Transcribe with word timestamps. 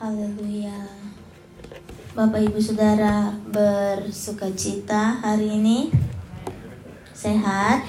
Haleluya. 0.00 0.80
Bapak 2.16 2.40
Ibu 2.40 2.56
Saudara 2.56 3.36
bersuka 3.52 4.48
cita 4.56 5.20
hari 5.20 5.60
ini. 5.60 5.92
Sehat? 7.12 7.84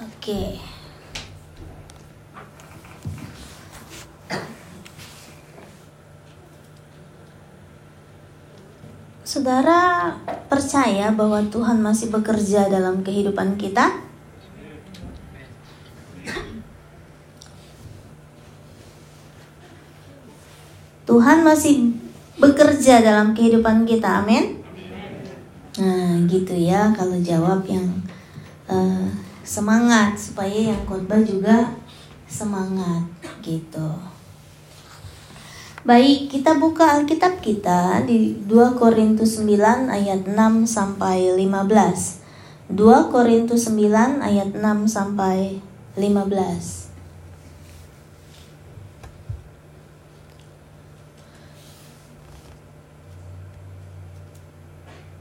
Oke. 0.00 0.56
Saudara 9.20 10.16
percaya 10.48 11.12
bahwa 11.12 11.44
Tuhan 11.52 11.84
masih 11.84 12.08
bekerja 12.08 12.72
dalam 12.72 13.04
kehidupan 13.04 13.60
kita? 13.60 14.05
Tuhan 21.16 21.40
masih 21.40 21.96
bekerja 22.36 23.00
dalam 23.00 23.32
kehidupan 23.32 23.88
kita, 23.88 24.20
amin. 24.20 24.60
Nah, 25.80 26.20
gitu 26.28 26.52
ya 26.52 26.92
kalau 26.92 27.16
jawab 27.24 27.64
yang 27.64 27.88
uh, 28.68 29.08
semangat 29.40 30.12
supaya 30.12 30.52
yang 30.52 30.84
khotbah 30.84 31.24
juga 31.24 31.72
semangat 32.28 33.08
gitu. 33.40 33.96
Baik, 35.88 36.28
kita 36.28 36.60
buka 36.60 37.00
Alkitab 37.00 37.40
kita 37.40 38.04
di 38.04 38.36
2 38.44 38.76
Korintus 38.76 39.40
9 39.40 39.88
ayat 39.88 40.20
6 40.28 40.68
sampai 40.68 41.32
15. 41.32 42.76
2 42.76 42.76
Korintus 43.08 43.72
9 43.72 44.20
ayat 44.20 44.52
6 44.52 44.84
sampai 44.84 45.64
15. 45.96 46.85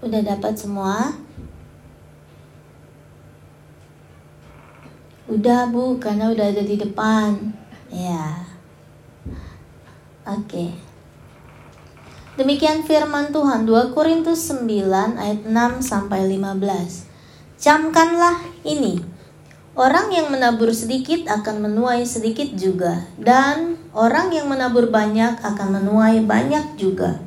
Udah 0.05 0.21
dapat 0.21 0.53
semua? 0.53 1.17
Udah 5.25 5.65
bu, 5.73 5.97
karena 5.97 6.29
udah 6.29 6.45
ada 6.53 6.61
di 6.61 6.77
depan. 6.77 7.57
Ya. 7.89 8.45
Oke. 10.29 10.45
Okay. 10.45 10.69
Demikian 12.37 12.85
firman 12.85 13.33
Tuhan 13.33 13.65
2 13.65 13.97
Korintus 13.97 14.45
9 14.53 15.17
ayat 15.17 15.41
6 15.41 15.81
sampai 15.81 16.29
15. 16.29 17.09
Camkanlah 17.57 18.45
ini. 18.61 19.01
Orang 19.73 20.13
yang 20.13 20.29
menabur 20.29 20.69
sedikit 20.69 21.25
akan 21.25 21.65
menuai 21.65 22.05
sedikit 22.05 22.53
juga, 22.53 23.09
dan 23.17 23.81
orang 23.97 24.29
yang 24.29 24.45
menabur 24.53 24.93
banyak 24.93 25.41
akan 25.41 25.81
menuai 25.81 26.21
banyak 26.21 26.77
juga 26.77 27.24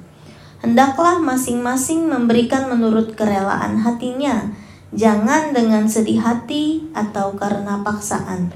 hendaklah 0.63 1.23
masing-masing 1.23 2.11
memberikan 2.11 2.67
menurut 2.67 3.15
kerelaan 3.15 3.79
hatinya, 3.79 4.51
jangan 4.91 5.55
dengan 5.55 5.87
sedih 5.87 6.23
hati 6.23 6.89
atau 6.95 7.35
karena 7.39 7.83
paksaan. 7.87 8.51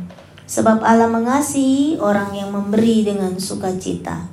Sebab 0.46 0.84
Allah 0.84 1.08
mengasihi 1.08 1.96
orang 1.96 2.34
yang 2.36 2.52
memberi 2.52 3.06
dengan 3.06 3.38
sukacita. 3.40 4.28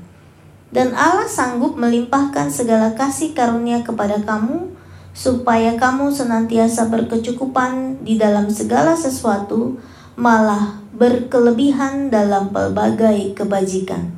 Dan 0.70 0.94
Allah 0.94 1.26
sanggup 1.26 1.80
melimpahkan 1.80 2.52
segala 2.54 2.94
kasih 2.94 3.34
karunia 3.34 3.82
kepada 3.82 4.22
kamu, 4.22 4.70
supaya 5.16 5.80
kamu 5.80 6.14
senantiasa 6.14 6.92
berkecukupan 6.92 8.06
di 8.06 8.22
dalam 8.22 8.52
segala 8.54 8.94
sesuatu, 8.94 9.82
malah 10.20 10.78
berkelebihan 10.94 12.12
dalam 12.12 12.52
pelbagai 12.52 13.34
kebajikan. 13.34 14.12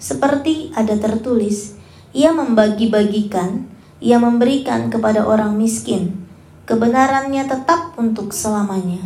Seperti 0.00 0.72
ada 0.72 0.96
tertulis, 0.96 1.76
ia 2.16 2.32
membagi-bagikan, 2.32 3.68
ia 4.00 4.16
memberikan 4.16 4.88
kepada 4.88 5.28
orang 5.28 5.52
miskin. 5.60 6.16
Kebenarannya 6.64 7.44
tetap 7.44 7.92
untuk 8.00 8.32
selamanya. 8.32 9.04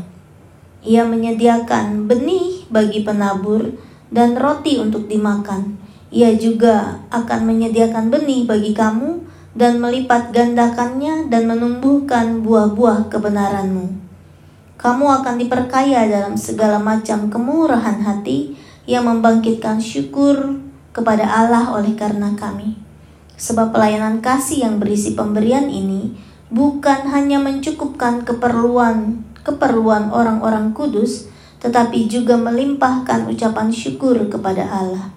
Ia 0.87 1.03
menyediakan 1.03 2.07
benih 2.07 2.71
bagi 2.71 3.03
penabur 3.03 3.75
dan 4.15 4.39
roti 4.39 4.79
untuk 4.79 5.11
dimakan. 5.11 5.75
Ia 6.15 6.39
juga 6.39 7.03
akan 7.11 7.51
menyediakan 7.51 8.15
benih 8.15 8.47
bagi 8.47 8.71
kamu 8.79 9.27
dan 9.59 9.83
melipat 9.83 10.31
gandakannya 10.31 11.27
dan 11.27 11.51
menumbuhkan 11.51 12.47
buah-buah 12.47 13.11
kebenaranmu. 13.11 13.91
Kamu 14.79 15.07
akan 15.21 15.35
diperkaya 15.35 16.07
dalam 16.07 16.39
segala 16.39 16.79
macam 16.79 17.27
kemurahan 17.27 18.01
hati 18.07 18.55
yang 18.87 19.11
membangkitkan 19.11 19.83
syukur 19.83 20.63
kepada 20.95 21.27
Allah 21.27 21.75
oleh 21.75 21.99
karena 21.99 22.33
kami. 22.39 22.90
Sebab 23.41 23.73
pelayanan 23.73 24.21
kasih 24.21 24.69
yang 24.69 24.77
berisi 24.77 25.17
pemberian 25.17 25.73
ini 25.73 26.13
bukan 26.53 27.09
hanya 27.09 27.41
mencukupkan 27.41 28.29
keperluan 28.29 29.25
keperluan 29.41 30.13
orang-orang 30.13 30.77
kudus, 30.77 31.33
tetapi 31.65 32.05
juga 32.05 32.37
melimpahkan 32.37 33.25
ucapan 33.33 33.73
syukur 33.73 34.21
kepada 34.29 34.69
Allah. 34.69 35.09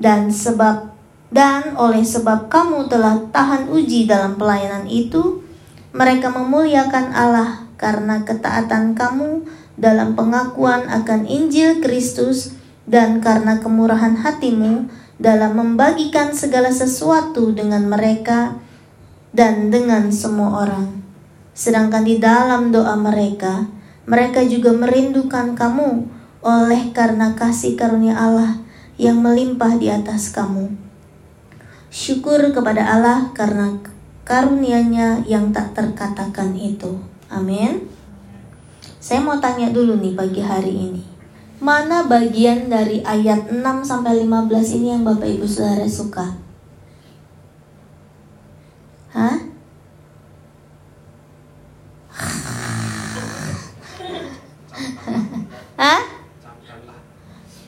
Dan 0.00 0.32
sebab 0.32 0.96
dan 1.28 1.76
oleh 1.76 2.00
sebab 2.00 2.48
kamu 2.48 2.88
telah 2.88 3.20
tahan 3.28 3.68
uji 3.68 4.08
dalam 4.08 4.40
pelayanan 4.40 4.88
itu, 4.88 5.44
mereka 5.92 6.32
memuliakan 6.32 7.12
Allah 7.12 7.68
karena 7.76 8.24
ketaatan 8.24 8.96
kamu 8.96 9.44
dalam 9.76 10.16
pengakuan 10.16 10.88
akan 10.88 11.28
Injil 11.28 11.84
Kristus 11.84 12.56
dan 12.88 13.20
karena 13.20 13.60
kemurahan 13.60 14.16
hatimu 14.16 14.88
dalam 15.18 15.58
membagikan 15.58 16.30
segala 16.30 16.70
sesuatu 16.70 17.50
dengan 17.50 17.90
mereka 17.90 18.54
dan 19.34 19.68
dengan 19.68 20.14
semua 20.14 20.64
orang. 20.64 21.02
Sedangkan 21.58 22.06
di 22.06 22.22
dalam 22.22 22.70
doa 22.70 22.94
mereka, 22.94 23.66
mereka 24.06 24.46
juga 24.46 24.70
merindukan 24.70 25.58
kamu 25.58 26.06
oleh 26.40 26.94
karena 26.94 27.34
kasih 27.34 27.74
karunia 27.74 28.14
Allah 28.14 28.62
yang 28.94 29.18
melimpah 29.18 29.74
di 29.74 29.90
atas 29.90 30.30
kamu. 30.30 30.70
Syukur 31.90 32.54
kepada 32.54 32.86
Allah 32.86 33.34
karena 33.34 33.74
karunia-Nya 34.22 35.26
yang 35.26 35.50
tak 35.50 35.74
terkatakan 35.74 36.54
itu. 36.54 37.00
Amin. 37.26 37.90
Saya 39.02 39.24
mau 39.24 39.40
tanya 39.40 39.72
dulu 39.72 39.96
nih 39.96 40.12
pagi 40.12 40.42
hari 40.44 40.74
ini. 40.74 41.07
Mana 41.58 42.06
bagian 42.06 42.70
dari 42.70 43.02
ayat 43.02 43.50
6 43.50 43.82
sampai 43.82 44.22
15 44.22 44.78
ini 44.78 44.94
yang 44.94 45.02
Bapak 45.02 45.26
Ibu 45.26 45.42
Saudara 45.42 45.90
suka? 45.90 46.38
Hah? 49.10 49.34
Hah? 55.82 55.98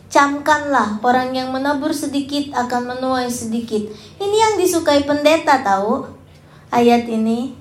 Camkanlah 0.07 1.03
orang 1.03 1.35
yang 1.35 1.51
menabur 1.51 1.91
sedikit 1.91 2.55
akan 2.55 2.95
menuai 2.95 3.27
sedikit. 3.27 3.91
Ini 4.23 4.37
yang 4.39 4.55
disukai 4.55 5.03
pendeta 5.03 5.67
tahu? 5.67 6.07
Ayat 6.71 7.11
ini. 7.11 7.59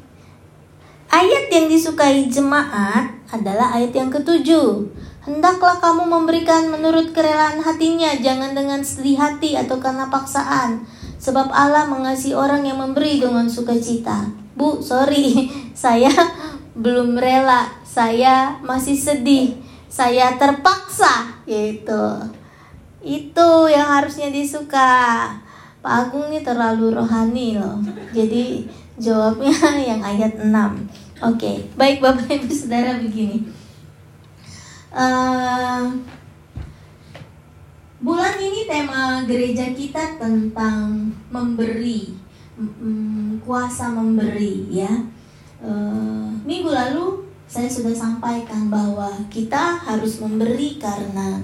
Ayat 1.09 1.49
yang 1.49 1.65
disukai 1.65 2.29
jemaat 2.29 3.17
adalah 3.33 3.73
ayat 3.73 3.97
yang 3.97 4.13
ketujuh. 4.13 5.08
Hendaklah 5.29 5.77
kamu 5.77 6.09
memberikan 6.09 6.73
menurut 6.73 7.13
kerelaan 7.13 7.61
hatinya, 7.61 8.17
jangan 8.17 8.57
dengan 8.57 8.81
sedih 8.81 9.13
hati 9.13 9.53
atau 9.53 9.77
karena 9.77 10.09
paksaan. 10.09 10.81
Sebab 11.21 11.53
Allah 11.53 11.85
mengasihi 11.85 12.33
orang 12.33 12.65
yang 12.65 12.81
memberi 12.81 13.21
dengan 13.21 13.45
sukacita. 13.45 14.25
Bu, 14.57 14.81
sorry, 14.81 15.45
saya 15.77 16.09
belum 16.73 17.13
rela. 17.13 17.69
Saya 17.85 18.57
masih 18.65 18.97
sedih. 18.97 19.53
Saya 19.85 20.33
terpaksa, 20.41 21.45
gitu. 21.45 22.25
Itu 23.05 23.69
yang 23.69 23.85
harusnya 23.85 24.33
disuka. 24.33 25.29
Pak 25.85 26.09
Agung 26.09 26.33
ini 26.33 26.41
terlalu 26.41 26.97
rohani 26.97 27.53
loh. 27.61 27.77
Jadi 28.17 28.65
jawabnya 28.97 29.77
yang 29.93 30.01
ayat 30.01 30.41
6. 30.41 30.49
Oke, 31.21 31.69
baik 31.77 32.01
Bapak 32.01 32.33
Ibu 32.33 32.49
Saudara 32.49 32.97
begini 32.97 33.58
uh, 34.93 35.85
bulan 37.99 38.35
ini 38.39 38.65
tema 38.65 39.23
gereja 39.27 39.69
kita 39.75 40.17
tentang 40.17 41.11
memberi, 41.29 42.15
um, 42.57 43.37
kuasa 43.43 43.91
memberi 43.91 44.69
ya. 44.71 44.91
Uh, 45.59 46.31
minggu 46.47 46.71
lalu 46.71 47.27
saya 47.49 47.67
sudah 47.67 47.91
sampaikan 47.91 48.71
bahwa 48.71 49.09
kita 49.27 49.75
harus 49.83 50.21
memberi 50.23 50.79
karena 50.79 51.43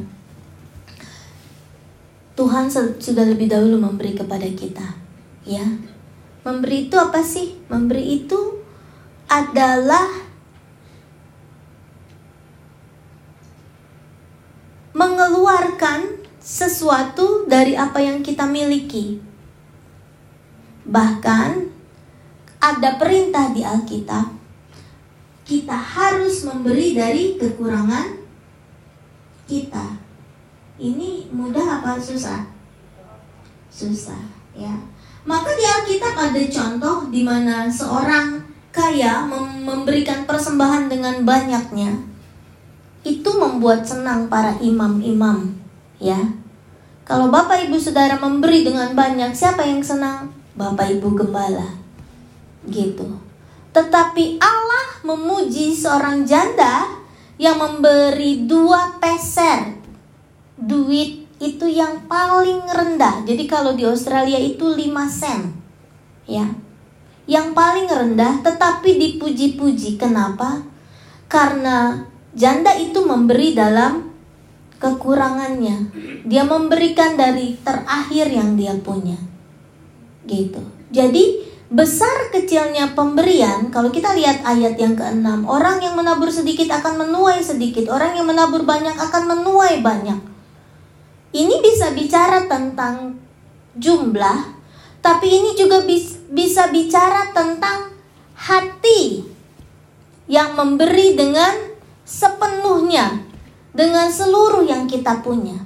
Tuhan 2.35 2.67
sudah 2.71 3.25
lebih 3.25 3.47
dahulu 3.47 3.79
memberi 3.79 4.11
kepada 4.11 4.43
kita, 4.43 4.99
ya. 5.47 5.63
Memberi 6.43 6.91
itu 6.91 6.95
apa 6.99 7.23
sih? 7.23 7.57
Memberi 7.71 8.21
itu 8.21 8.59
adalah 9.31 10.24
mengeluarkan 14.95 16.23
sesuatu 16.39 17.43
dari 17.51 17.75
apa 17.75 17.99
yang 17.99 18.23
kita 18.23 18.47
miliki. 18.47 19.19
Bahkan 20.87 21.67
ada 22.63 22.89
perintah 22.95 23.51
di 23.51 23.67
Alkitab, 23.67 24.31
kita 25.43 25.75
harus 25.75 26.47
memberi 26.47 26.95
dari 26.95 27.35
kekurangan 27.35 28.23
kita. 29.51 29.99
Ini 30.79 31.27
mudah 31.35 31.83
apa 31.83 31.99
susah? 31.99 32.47
Susah, 33.67 34.23
ya. 34.55 34.71
Maka 35.27 35.51
di 35.59 35.65
Alkitab 35.67 36.15
ada 36.15 36.41
contoh 36.47 37.11
di 37.11 37.19
mana 37.25 37.67
seorang 37.67 38.39
kaya 38.71 39.27
memberikan 39.59 40.23
persembahan 40.23 40.87
dengan 40.87 41.27
banyaknya. 41.27 42.14
Itu 43.05 43.37
membuat 43.37 43.85
senang 43.85 44.25
para 44.27 44.57
imam-imam, 44.57 45.53
ya. 46.01 46.17
Kalau 47.05 47.29
Bapak 47.29 47.69
Ibu 47.69 47.77
Saudara 47.77 48.17
memberi 48.17 48.65
dengan 48.65 48.97
banyak, 48.97 49.29
siapa 49.37 49.61
yang 49.61 49.85
senang? 49.85 50.33
Bapak 50.57 50.89
Ibu 50.97 51.13
Gembala. 51.13 51.77
Gitu. 52.65 53.05
Tetapi 53.69 54.41
Allah 54.41 55.05
memuji 55.05 55.77
seorang 55.77 56.25
janda 56.25 56.89
yang 57.37 57.61
memberi 57.61 58.49
dua 58.49 58.97
peser 58.97 59.77
duit 60.57 61.27
itu 61.37 61.67
yang 61.67 62.07
paling 62.07 62.63
rendah. 62.63 63.27
Jadi 63.27 63.43
kalau 63.45 63.75
di 63.75 63.83
Australia 63.83 64.39
itu 64.39 64.63
5 64.63 64.79
sen. 65.11 65.51
Ya. 66.25 66.47
Yang 67.27 67.47
paling 67.51 67.87
rendah 67.91 68.39
tetapi 68.39 68.95
dipuji-puji. 68.95 69.99
Kenapa? 69.99 70.63
Karena 71.27 72.07
janda 72.35 72.75
itu 72.75 73.01
memberi 73.01 73.55
dalam 73.55 74.11
kekurangannya. 74.77 75.89
Dia 76.27 76.43
memberikan 76.43 77.15
dari 77.15 77.55
terakhir 77.63 78.27
yang 78.29 78.59
dia 78.59 78.75
punya. 78.77 79.17
Gitu. 80.27 80.61
Jadi 80.91 81.41
besar 81.71 82.29
kecilnya 82.29 82.93
pemberian, 82.93 83.73
kalau 83.73 83.89
kita 83.89 84.13
lihat 84.13 84.45
ayat 84.45 84.77
yang 84.77 84.93
keenam, 84.93 85.47
orang 85.49 85.81
yang 85.81 85.97
menabur 85.97 86.29
sedikit 86.29 86.69
akan 86.69 87.07
menuai 87.07 87.41
sedikit, 87.41 87.89
orang 87.89 88.13
yang 88.13 88.29
menabur 88.29 88.61
banyak 88.67 88.93
akan 88.93 89.23
menuai 89.25 89.81
banyak. 89.81 90.19
Ini 91.35 91.55
bisa 91.59 91.91
bicara 91.91 92.47
tentang 92.47 93.19
jumlah, 93.75 94.55
tapi 95.03 95.27
ini 95.27 95.51
juga 95.57 95.83
bis, 95.83 96.15
bisa 96.31 96.71
bicara 96.71 97.35
tentang 97.35 97.91
hati 98.39 99.25
yang 100.31 100.55
memberi 100.55 101.13
dengan 101.13 101.74
sepenuhnya, 102.05 103.25
dengan 103.75 104.07
seluruh 104.07 104.63
yang 104.63 104.87
kita 104.87 105.19
punya. 105.19 105.59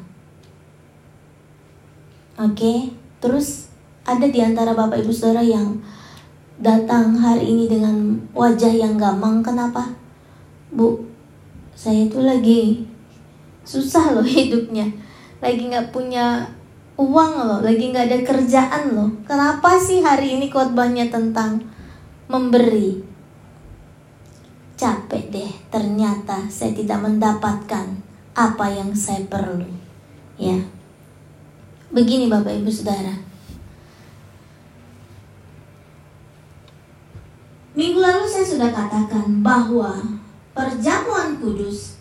Oke, 2.40 2.96
terus 3.20 3.70
ada 4.08 4.26
di 4.26 4.40
antara 4.42 4.74
Bapak 4.74 5.04
Ibu 5.04 5.12
Saudara 5.14 5.44
yang 5.44 5.78
datang 6.58 7.14
hari 7.20 7.54
ini 7.54 7.70
dengan 7.70 8.18
wajah 8.34 8.72
yang 8.72 8.96
gampang. 8.98 9.44
Kenapa? 9.44 9.94
Bu, 10.72 11.04
saya 11.76 12.08
itu 12.08 12.18
lagi 12.24 12.88
susah 13.68 14.18
loh 14.18 14.26
hidupnya 14.40 14.90
lagi 15.40 15.72
nggak 15.72 15.96
punya 15.96 16.44
uang 17.00 17.34
loh, 17.48 17.60
lagi 17.64 17.96
nggak 17.96 18.12
ada 18.12 18.20
kerjaan 18.28 18.84
loh. 18.92 19.10
Kenapa 19.24 19.80
sih 19.80 20.04
hari 20.04 20.36
ini 20.36 20.52
khotbahnya 20.52 21.08
tentang 21.08 21.64
memberi? 22.28 23.09
Capek 24.80 25.28
deh, 25.28 25.52
ternyata 25.68 26.48
saya 26.48 26.72
tidak 26.72 27.04
mendapatkan 27.04 28.00
apa 28.32 28.66
yang 28.72 28.96
saya 28.96 29.28
perlu. 29.28 29.68
Ya. 30.40 30.56
Begini 31.92 32.32
Bapak 32.32 32.64
Ibu 32.64 32.72
Saudara. 32.72 33.12
Minggu 37.76 38.00
lalu 38.00 38.24
saya 38.24 38.48
sudah 38.48 38.72
katakan 38.72 39.44
bahwa 39.44 40.00
perjamuan 40.56 41.36
kudus 41.44 42.00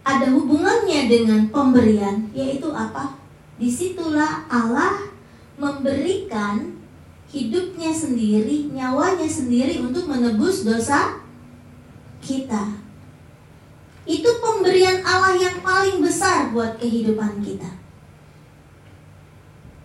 ada 0.00 0.32
hubungannya 0.32 1.12
dengan 1.12 1.52
pemberian, 1.52 2.24
yaitu 2.32 2.72
apa? 2.72 3.20
Di 3.60 3.68
situlah 3.68 4.48
Allah 4.48 5.12
memberikan 5.60 6.72
hidupnya 7.28 7.92
sendiri, 7.92 8.72
nyawanya 8.72 9.28
sendiri 9.28 9.76
untuk 9.84 10.08
menebus 10.08 10.64
dosa 10.64 11.25
kita. 12.26 12.82
Itu 14.02 14.26
pemberian 14.42 15.06
Allah 15.06 15.38
yang 15.38 15.62
paling 15.62 16.02
besar 16.02 16.50
buat 16.50 16.74
kehidupan 16.82 17.38
kita. 17.42 17.70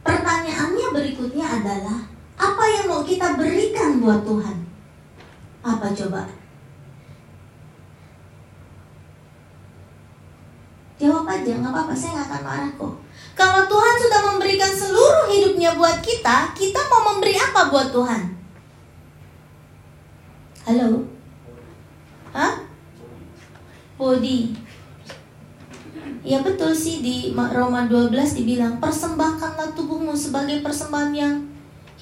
Pertanyaannya 0.01 0.88
berikutnya 0.89 1.45
adalah, 1.45 2.09
apa 2.41 2.63
yang 2.65 2.89
mau 2.89 3.05
kita 3.05 3.38
berikan 3.38 4.01
buat 4.01 4.25
Tuhan? 4.25 4.57
Apa 5.61 5.93
coba? 5.93 6.25
Jawab 11.01 11.25
aja, 11.25 11.51
nggak 11.57 11.73
apa-apa, 11.73 11.93
saya 11.97 12.13
nggak 12.13 12.29
akan 12.29 12.41
marah 12.45 12.71
kok. 12.77 12.93
Kalau 13.33 13.61
Tuhan 13.65 13.95
sudah 13.97 14.21
memberikan 14.33 14.69
seluruh 14.69 15.25
hidupnya 15.33 15.73
buat 15.73 15.97
kita, 16.01 16.53
kita 16.53 16.81
mau 16.93 17.13
memberi 17.13 17.38
apa 17.41 17.73
buat 17.73 17.89
Tuhan? 17.89 18.21
Halo? 20.61 21.20
Hah? 22.31 22.63
Body. 23.95 24.55
Ya 26.21 26.41
betul 26.41 26.73
sih 26.73 27.01
di 27.01 27.33
Roma 27.33 27.85
12 27.85 28.13
dibilang 28.37 28.77
persembahkanlah 28.81 29.73
tubuhmu 29.77 30.13
sebagai 30.17 30.61
persembahan 30.65 31.13
yang 31.13 31.35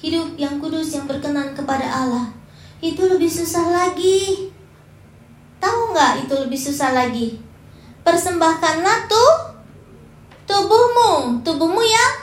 hidup, 0.00 0.36
yang 0.36 0.60
kudus, 0.60 0.96
yang 0.96 1.04
berkenan 1.04 1.52
kepada 1.52 1.84
Allah. 1.84 2.26
Itu 2.80 3.04
lebih 3.04 3.28
susah 3.28 3.68
lagi. 3.68 4.48
Tahu 5.60 5.92
nggak 5.92 6.24
itu 6.24 6.34
lebih 6.40 6.56
susah 6.56 6.92
lagi? 6.96 7.50
persembahkanlah 8.04 9.06
tuh 9.06 9.32
tubuhmu, 10.48 11.44
tubuhmu 11.44 11.82
yang 11.84 12.14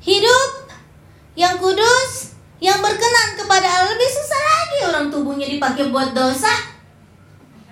hidup, 0.00 0.50
yang 1.36 1.54
kudus, 1.60 2.29
yang 2.60 2.78
berkenan 2.84 3.40
kepada 3.40 3.64
Allah 3.64 3.96
lebih 3.96 4.10
susah 4.12 4.40
lagi 4.44 4.78
orang 4.84 5.06
tubuhnya 5.08 5.48
dipakai 5.48 5.88
buat 5.88 6.12
dosa. 6.12 6.52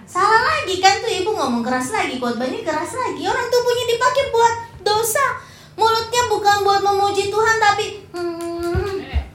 Salah 0.09 0.41
lagi 0.41 0.81
kan 0.81 1.05
tuh 1.05 1.13
ibu 1.13 1.37
ngomong 1.37 1.61
keras 1.61 1.93
lagi, 1.93 2.17
khotbahnya 2.17 2.65
keras 2.65 2.97
lagi. 2.97 3.29
Orang 3.29 3.53
tubuhnya 3.53 3.85
dipakai 3.93 4.25
buat 4.33 4.55
dosa. 4.81 5.37
Mulutnya 5.77 6.23
bukan 6.33 6.65
buat 6.65 6.81
memuji 6.81 7.29
Tuhan 7.29 7.57
tapi 7.61 8.09
hmm, 8.17 8.93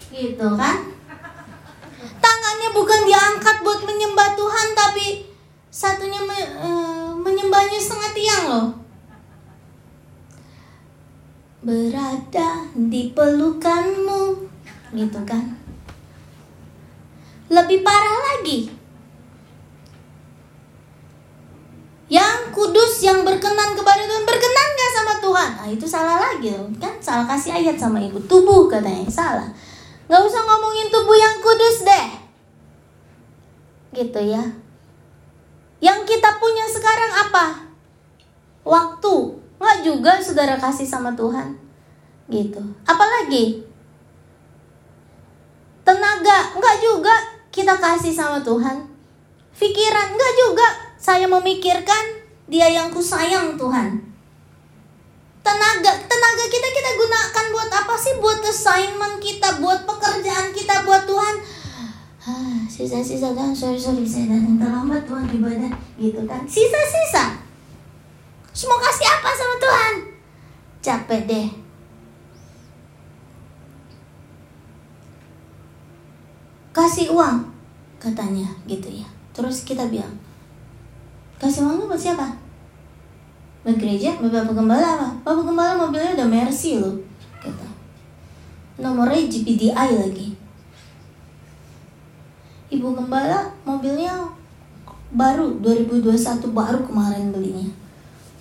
gitu 0.09 0.47
kan. 0.57 0.89
Tangannya 2.17 2.69
bukan 2.73 3.01
diangkat 3.05 3.61
buat 3.61 3.85
menyembah 3.85 4.33
Tuhan 4.33 4.67
tapi 4.73 5.29
satunya 5.69 6.21
me, 6.25 6.37
uh, 6.57 7.13
menyembahnya 7.21 7.77
setengah 7.77 8.11
tiang 8.17 8.45
loh. 8.49 8.67
Berada 11.63 12.67
di 12.75 13.13
pelukanmu, 13.13 14.52
gitu 14.93 15.19
kan? 15.25 15.57
Lebih 17.49 17.81
parah 17.81 18.17
lagi. 18.33 18.69
Yang 22.09 22.39
kudus, 22.53 23.01
yang 23.01 23.25
berkenan 23.25 23.73
kepada 23.73 24.05
Tuhan, 24.05 24.23
berkenan 24.23 24.67
gak 24.77 24.91
sama 24.93 25.13
Tuhan? 25.17 25.49
Nah 25.57 25.67
itu 25.73 25.85
salah 25.89 26.17
lagi 26.21 26.53
kan? 26.77 26.93
Salah 27.01 27.25
kasih 27.25 27.57
ayat 27.57 27.77
sama 27.77 27.97
ibu, 27.97 28.21
tubuh 28.29 28.69
katanya, 28.69 29.09
salah. 29.09 29.49
Gak 30.05 30.21
usah 30.21 30.41
ngomongin 30.45 30.93
tubuh 30.93 31.17
yang 31.17 31.41
kudus 31.41 31.81
deh. 31.81 32.07
Gitu 33.93 34.19
ya, 34.29 34.41
yang 35.83 36.07
kita 36.07 36.39
punya 36.39 36.63
sekarang 36.71 37.11
apa? 37.27 37.45
Waktu. 38.63 39.15
Nggak 39.59 39.77
juga 39.83 40.15
saudara 40.23 40.55
kasih 40.55 40.87
sama 40.87 41.11
Tuhan. 41.11 41.59
Gitu. 42.31 42.63
Apalagi? 42.87 43.67
Tenaga. 45.83 46.55
Nggak 46.55 46.77
juga 46.79 47.15
kita 47.51 47.77
kasih 47.79 48.15
sama 48.15 48.39
Tuhan. 48.43 48.87
Pikiran. 49.55 50.07
Nggak 50.15 50.33
juga 50.39 50.67
saya 50.99 51.27
memikirkan 51.27 52.23
dia 52.47 52.67
yang 52.71 52.91
kusayang 52.91 53.55
Tuhan. 53.55 53.99
Tenaga, 55.43 55.91
tenaga 56.07 56.45
kita 56.47 56.67
kita 56.71 56.91
gunakan 56.95 57.45
buat 57.51 57.71
apa 57.71 57.95
sih? 57.99 58.15
Buat 58.23 58.39
assignment 58.47 59.19
kita, 59.19 59.59
buat 59.59 59.83
pekerjaan 59.83 60.55
kita, 60.55 60.87
buat 60.87 61.03
Tuhan 61.03 61.35
ah 62.23 62.63
sisa-sisa 62.71 63.35
dan 63.35 63.51
sorry 63.51 63.75
sorry 63.75 64.07
saya 64.07 64.31
datang 64.31 64.55
terlambat 64.55 65.03
Tuhan 65.03 65.27
ibadah 65.27 65.75
gitu 65.99 66.23
kan 66.23 66.47
sisa-sisa 66.47 67.35
semua 68.55 68.79
kasih 68.79 69.07
apa 69.11 69.29
sama 69.35 69.55
Tuhan 69.59 69.93
capek 70.79 71.21
deh 71.27 71.47
kasih 76.73 77.13
uang 77.13 77.45
katanya 78.01 78.49
gitu 78.65 78.89
ya 78.89 79.07
terus 79.31 79.61
kita 79.61 79.85
bilang 79.87 80.17
kasih 81.37 81.63
uang 81.63 81.85
buat 81.85 82.01
siapa 82.01 82.43
Ke 83.63 83.71
gereja, 83.79 84.19
Bapak 84.19 84.51
Gembala 84.59 84.99
apa? 84.99 85.07
Bapak 85.23 85.47
Gembala 85.47 85.79
mobilnya 85.79 86.19
udah 86.19 86.27
Mercy 86.27 86.83
loh. 86.83 86.99
Kata. 87.39 87.63
Nomornya 88.75 89.23
GPDI 89.23 89.71
lagi. 89.71 90.35
Ibu 92.67 92.91
Gembala 92.91 93.55
mobilnya 93.63 94.19
baru 95.15 95.63
2021 95.63 96.43
baru 96.51 96.83
kemarin 96.83 97.31
belinya. 97.31 97.71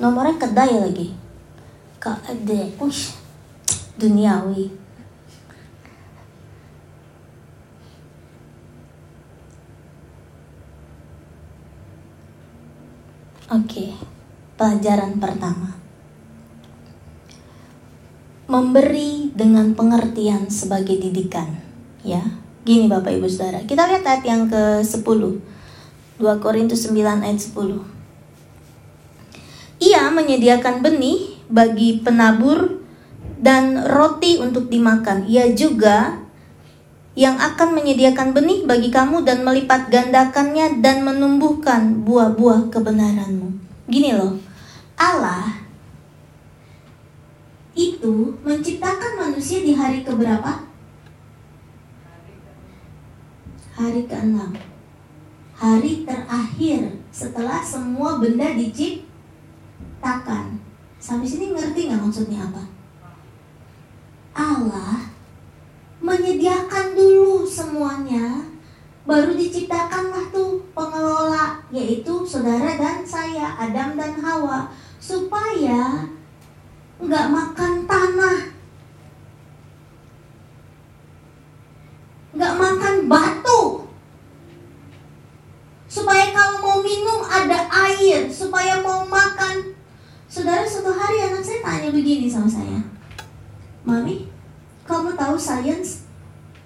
Nomornya 0.03 0.43
kedai 0.43 0.83
lagi. 0.83 1.15
Kedai. 2.03 2.75
Wih, 2.83 3.03
duniawi. 4.03 4.82
Oke, 13.53 13.93
pelajaran 14.57 15.21
pertama. 15.21 15.77
Memberi 18.49 19.29
dengan 19.37 19.77
pengertian 19.77 20.49
sebagai 20.49 20.97
didikan, 20.97 21.61
ya. 22.01 22.25
Gini 22.65 22.89
Bapak 22.89 23.13
Ibu 23.13 23.29
Saudara, 23.29 23.61
kita 23.69 23.85
lihat 23.93 24.09
ayat 24.09 24.25
yang 24.25 24.49
ke-10. 24.49 25.21
2 26.17 26.33
Korintus 26.41 26.89
9 26.89 26.97
ayat 27.21 27.37
10. 27.37 27.85
Ia 29.85 30.09
menyediakan 30.09 30.81
benih 30.81 31.37
bagi 31.53 32.01
penabur 32.01 32.81
dan 33.37 33.85
roti 33.85 34.41
untuk 34.41 34.73
dimakan. 34.73 35.29
Ia 35.29 35.53
juga 35.53 36.22
yang 37.13 37.37
akan 37.37 37.77
menyediakan 37.77 38.33
benih 38.33 38.65
bagi 38.65 38.89
kamu 38.89 39.21
dan 39.29 39.45
melipat 39.45 39.93
gandakannya 39.93 40.81
dan 40.81 41.05
menumbuhkan 41.05 42.01
buah-buah 42.09 42.73
kebenaranmu. 42.73 43.53
Gini 43.85 44.17
loh, 44.17 44.41
Allah 44.97 45.61
itu 47.77 48.37
menciptakan 48.41 49.29
manusia 49.29 49.61
di 49.61 49.77
hari 49.77 50.01
keberapa? 50.01 50.65
Hari 53.77 54.09
ke-6. 54.09 54.37
Hari 55.57 55.93
terakhir 56.09 56.97
setelah 57.13 57.61
semua 57.61 58.17
benda 58.17 58.57
diciptakan. 58.57 59.05
Sampai 60.97 61.29
sini 61.29 61.53
ngerti 61.53 61.93
nggak 61.93 62.01
maksudnya 62.01 62.41
apa? 62.49 62.65
Allah 64.33 65.12
menyediakan 66.03 66.99
dulu 66.99 67.47
semuanya 67.47 68.43
baru 69.07 69.39
diciptakanlah 69.39 70.35
tuh 70.35 70.59
pengelola 70.75 71.63
yaitu 71.71 72.27
saudara 72.27 72.75
dan 72.75 73.07
saya 73.07 73.55
Adam 73.55 73.95
dan 73.95 74.19
Hawa 74.19 74.71
supaya 74.99 76.11
nggak 77.03 77.27
makan 77.31 77.73
tanah. 77.87 78.39
Nggak 82.33 82.55
makan 82.55 82.95
batu. 83.11 83.63
Supaya 85.91 86.31
kalau 86.31 86.63
mau 86.63 86.79
minum 86.81 87.27
ada 87.27 87.67
air 87.91 88.31
supaya 88.31 88.79
mau 88.83 89.03
makan. 89.07 89.75
Saudara 90.31 90.63
suatu 90.67 90.95
hari 90.95 91.27
anak 91.27 91.45
saya 91.45 91.61
tanya 91.61 91.89
begini 91.93 92.31
sama 92.31 92.49
saya 92.49 92.81
mami 93.83 94.31
kamu 94.83 95.15
tahu 95.15 95.37
sains 95.39 96.11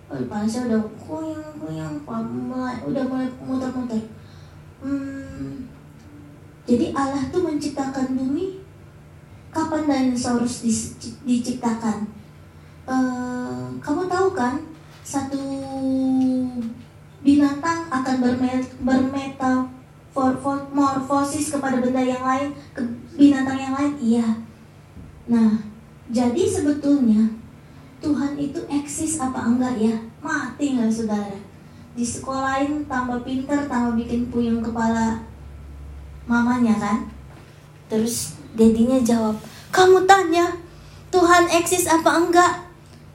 oh, 0.08 0.16
kepala 0.16 0.48
saya 0.48 0.72
udah 0.72 0.82
kuyang 0.96 1.50
kuyang 1.60 1.94
mulai 2.48 2.76
udah 2.80 3.04
mulai 3.04 3.28
muter-muter. 3.44 4.02
Hmm, 4.80 5.66
jadi 6.68 6.92
Allah 6.92 7.28
tuh 7.32 7.44
menciptakan 7.44 8.16
bumi? 8.16 8.60
Kapan 9.54 9.88
dinosaurus 9.88 10.68
diciptakan? 11.24 12.04
Uh, 12.86 13.72
kamu 13.80 14.04
tahu 14.06 14.36
kan 14.36 14.60
satu 15.00 15.40
binatang 17.24 17.88
akan 17.88 18.16
bermeta 18.84 19.66
for, 20.12 20.36
for, 20.38 20.60
morfosis 20.70 21.50
kepada 21.50 21.80
benda 21.82 22.04
yang 22.04 22.22
lain 22.22 22.52
ke 22.76 22.82
binatang 23.16 23.58
yang 23.58 23.74
lain? 23.74 23.92
Iya. 23.96 24.28
Nah 25.30 25.62
jadi 26.12 26.42
sebetulnya 26.46 27.45
Tuhan 28.00 28.36
itu 28.36 28.60
eksis 28.68 29.18
apa 29.18 29.40
enggak 29.40 29.76
ya? 29.80 29.96
Mati 30.20 30.76
nggak 30.76 30.92
saudara? 30.92 31.36
Di 31.96 32.04
sekolahin 32.04 32.84
tambah 32.84 33.24
pinter, 33.24 33.64
tambah 33.64 33.96
bikin 33.96 34.28
puyeng 34.28 34.60
kepala 34.60 35.24
mamanya 36.28 36.76
kan? 36.76 36.98
Terus 37.88 38.36
dedinya 38.52 39.00
jawab, 39.00 39.40
kamu 39.72 40.04
tanya 40.04 40.52
Tuhan 41.08 41.48
eksis 41.48 41.88
apa 41.88 42.10
enggak? 42.20 42.66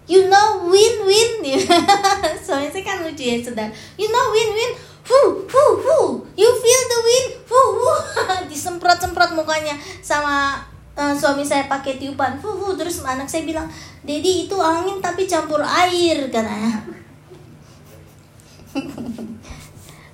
You 0.09 0.27
know 0.27 0.67
win-win 0.67 1.45
Soalnya 2.45 2.67
saya 2.73 2.83
kan 2.83 3.05
lucu 3.05 3.23
ya 3.23 3.37
saudara 3.39 3.71
You 3.95 4.09
know 4.09 4.33
win-win 4.33 4.75
Hu, 5.07 5.45
hu, 5.45 5.63
hu 5.77 5.97
You 6.35 6.49
feel 6.57 6.81
the 6.89 6.99
wind 6.99 7.27
Hu, 7.47 7.61
hu 7.79 7.91
Disemprot-semprot 8.51 9.37
mukanya 9.37 9.77
Sama 10.03 10.59
uh, 10.95 11.13
suami 11.15 11.43
saya 11.45 11.67
pakai 11.71 11.99
tiupan 11.99 12.39
hu, 12.39 12.49
hu. 12.49 12.75
Terus 12.75 13.03
anak 13.03 13.27
saya 13.29 13.43
bilang 13.47 13.67
Dedi 14.03 14.47
itu 14.49 14.57
angin 14.59 14.99
tapi 14.99 15.27
campur 15.27 15.61
air 15.63 16.27
katanya. 16.31 16.81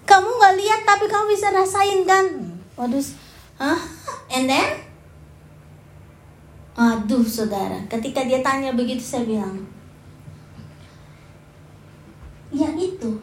kamu 0.10 0.30
nggak 0.40 0.56
lihat 0.58 0.82
tapi 0.88 1.06
kamu 1.06 1.26
bisa 1.30 1.54
rasain 1.54 2.02
kan? 2.08 2.26
Waduh, 2.78 3.04
hah? 3.62 3.80
And 4.34 4.50
then? 4.50 4.88
Aduh 6.78 7.26
saudara, 7.26 7.82
ketika 7.90 8.22
dia 8.22 8.46
tanya 8.46 8.70
begitu 8.78 9.02
saya 9.02 9.26
bilang, 9.26 9.66
ya 12.54 12.70
itu 12.78 13.18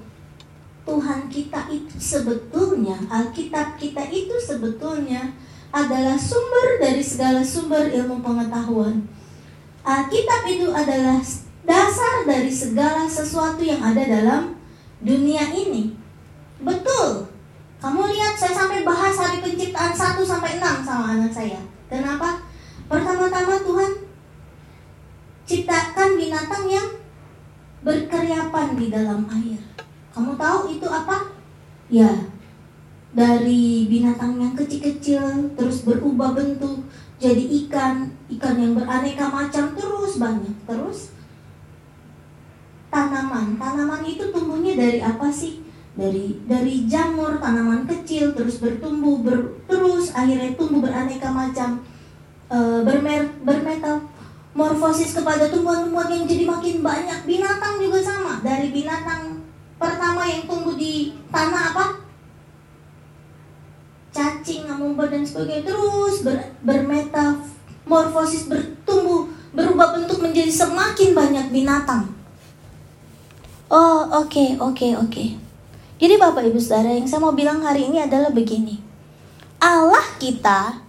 Tuhan 0.84 1.30
kita 1.30 1.70
itu 1.70 1.94
sebetulnya 1.96 2.98
Alkitab 3.06 3.78
kita 3.78 4.04
itu 4.10 4.34
sebetulnya 4.36 5.32
adalah 5.74 6.14
sumber 6.14 6.78
dari 6.78 7.02
segala 7.02 7.42
sumber 7.42 7.90
ilmu 7.90 8.22
pengetahuan. 8.22 9.02
Alkitab 9.82 10.46
itu 10.46 10.70
adalah 10.70 11.18
dasar 11.66 12.22
dari 12.22 12.46
segala 12.46 13.10
sesuatu 13.10 13.58
yang 13.58 13.82
ada 13.82 14.06
dalam 14.06 14.54
dunia 15.02 15.50
ini. 15.50 15.98
Betul. 16.62 17.26
Kamu 17.82 18.06
lihat 18.06 18.38
saya 18.38 18.54
sampai 18.54 18.86
bahas 18.86 19.18
hari 19.18 19.42
penciptaan 19.42 19.92
1 19.92 20.22
sampai 20.24 20.62
6 20.62 20.86
sama 20.86 21.18
anak 21.18 21.34
saya. 21.34 21.60
Kenapa? 21.90 22.40
Pertama-tama 22.88 23.60
Tuhan 23.60 23.92
ciptakan 25.44 26.16
binatang 26.16 26.64
yang 26.70 26.88
berkeriapan 27.84 28.78
di 28.78 28.86
dalam 28.88 29.28
air. 29.28 29.60
Kamu 30.14 30.38
tahu 30.38 30.72
itu 30.72 30.86
apa? 30.88 31.28
Ya, 31.92 32.08
dari 33.14 33.86
binatang 33.86 34.42
yang 34.42 34.58
kecil-kecil 34.58 35.54
terus 35.54 35.86
berubah 35.86 36.34
bentuk 36.34 36.82
jadi 37.24 37.40
ikan, 37.64 38.10
ikan 38.36 38.56
yang 38.60 38.76
beraneka 38.76 39.30
macam 39.32 39.72
terus 39.72 40.20
banyak. 40.20 40.52
Terus 40.68 41.14
tanaman, 42.92 43.56
tanaman 43.56 44.02
itu 44.04 44.28
tumbuhnya 44.28 44.76
dari 44.76 45.00
apa 45.00 45.32
sih? 45.32 45.64
Dari 45.94 46.42
dari 46.44 46.90
jamur 46.90 47.38
tanaman 47.40 47.86
kecil 47.88 48.34
terus 48.34 48.58
bertumbuh 48.60 49.22
ber, 49.24 49.62
terus 49.70 50.10
akhirnya 50.12 50.58
tumbuh 50.58 50.82
beraneka 50.82 51.30
macam 51.30 51.80
e, 52.50 52.58
bermer, 52.82 53.30
bermetal 53.46 54.04
morfosis 54.58 55.14
kepada 55.14 55.48
tumbuhan-tumbuhan 55.48 56.12
yang 56.12 56.24
jadi 56.26 56.44
makin 56.44 56.76
banyak. 56.82 57.18
Binatang 57.24 57.78
juga 57.78 58.02
sama. 58.02 58.42
Dari 58.42 58.74
binatang 58.74 59.38
pertama 59.80 60.26
yang 60.26 60.44
tumbuh 60.50 60.74
di 60.76 61.14
tanah 61.30 61.72
apa? 61.72 62.03
Cacing, 64.14 64.70
amoeba 64.70 65.10
dan 65.10 65.26
sebagainya 65.26 65.74
terus 65.74 66.22
ber, 66.22 66.38
bermetamorfosis 66.62 68.46
bertumbuh 68.46 69.26
berubah 69.50 69.98
bentuk 69.98 70.22
menjadi 70.22 70.50
semakin 70.50 71.10
banyak 71.12 71.46
binatang. 71.50 72.14
Oh 73.68 74.06
oke 74.22 74.30
okay, 74.30 74.48
oke 74.56 74.78
okay, 74.78 74.92
oke. 74.94 75.10
Okay. 75.10 75.28
Jadi 75.98 76.14
bapak 76.18 76.46
ibu 76.46 76.58
saudara 76.58 76.94
yang 76.94 77.06
saya 77.06 77.22
mau 77.22 77.34
bilang 77.34 77.62
hari 77.62 77.90
ini 77.90 78.02
adalah 78.02 78.30
begini. 78.30 78.78
Allah 79.62 80.04
kita 80.22 80.84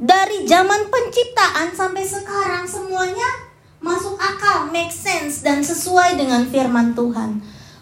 dari 0.00 0.44
zaman 0.44 0.90
penciptaan 0.90 1.72
sampai 1.72 2.04
sekarang 2.04 2.64
semuanya 2.66 3.50
masuk 3.80 4.16
akal, 4.20 4.68
make 4.68 4.92
sense 4.92 5.40
dan 5.40 5.64
sesuai 5.64 6.20
dengan 6.20 6.44
firman 6.46 6.92
Tuhan. 6.92 7.40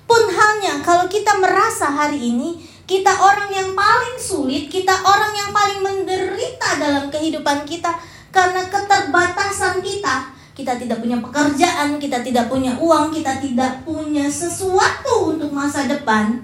Pun 0.09 0.23
halnya 0.31 0.81
kalau 0.87 1.11
kita 1.11 1.37
merasa 1.37 1.91
hari 1.91 2.33
ini 2.33 2.63
kita 2.89 3.13
orang 3.13 3.53
yang 3.53 3.77
paling 3.77 4.17
sulit, 4.17 4.73
kita 4.73 4.97
orang 5.05 5.37
yang 5.37 5.53
paling 5.53 5.85
menderita 5.85 6.81
dalam 6.81 7.13
kehidupan 7.13 7.69
kita 7.69 7.93
karena 8.33 8.65
keterbatasan 8.65 9.85
kita. 9.85 10.33
Kita 10.57 10.75
tidak 10.75 10.99
punya 10.99 11.21
pekerjaan, 11.23 12.03
kita 12.03 12.25
tidak 12.25 12.51
punya 12.51 12.75
uang, 12.81 13.15
kita 13.15 13.39
tidak 13.39 13.85
punya 13.87 14.27
sesuatu 14.27 15.37
untuk 15.37 15.53
masa 15.55 15.87
depan. 15.87 16.43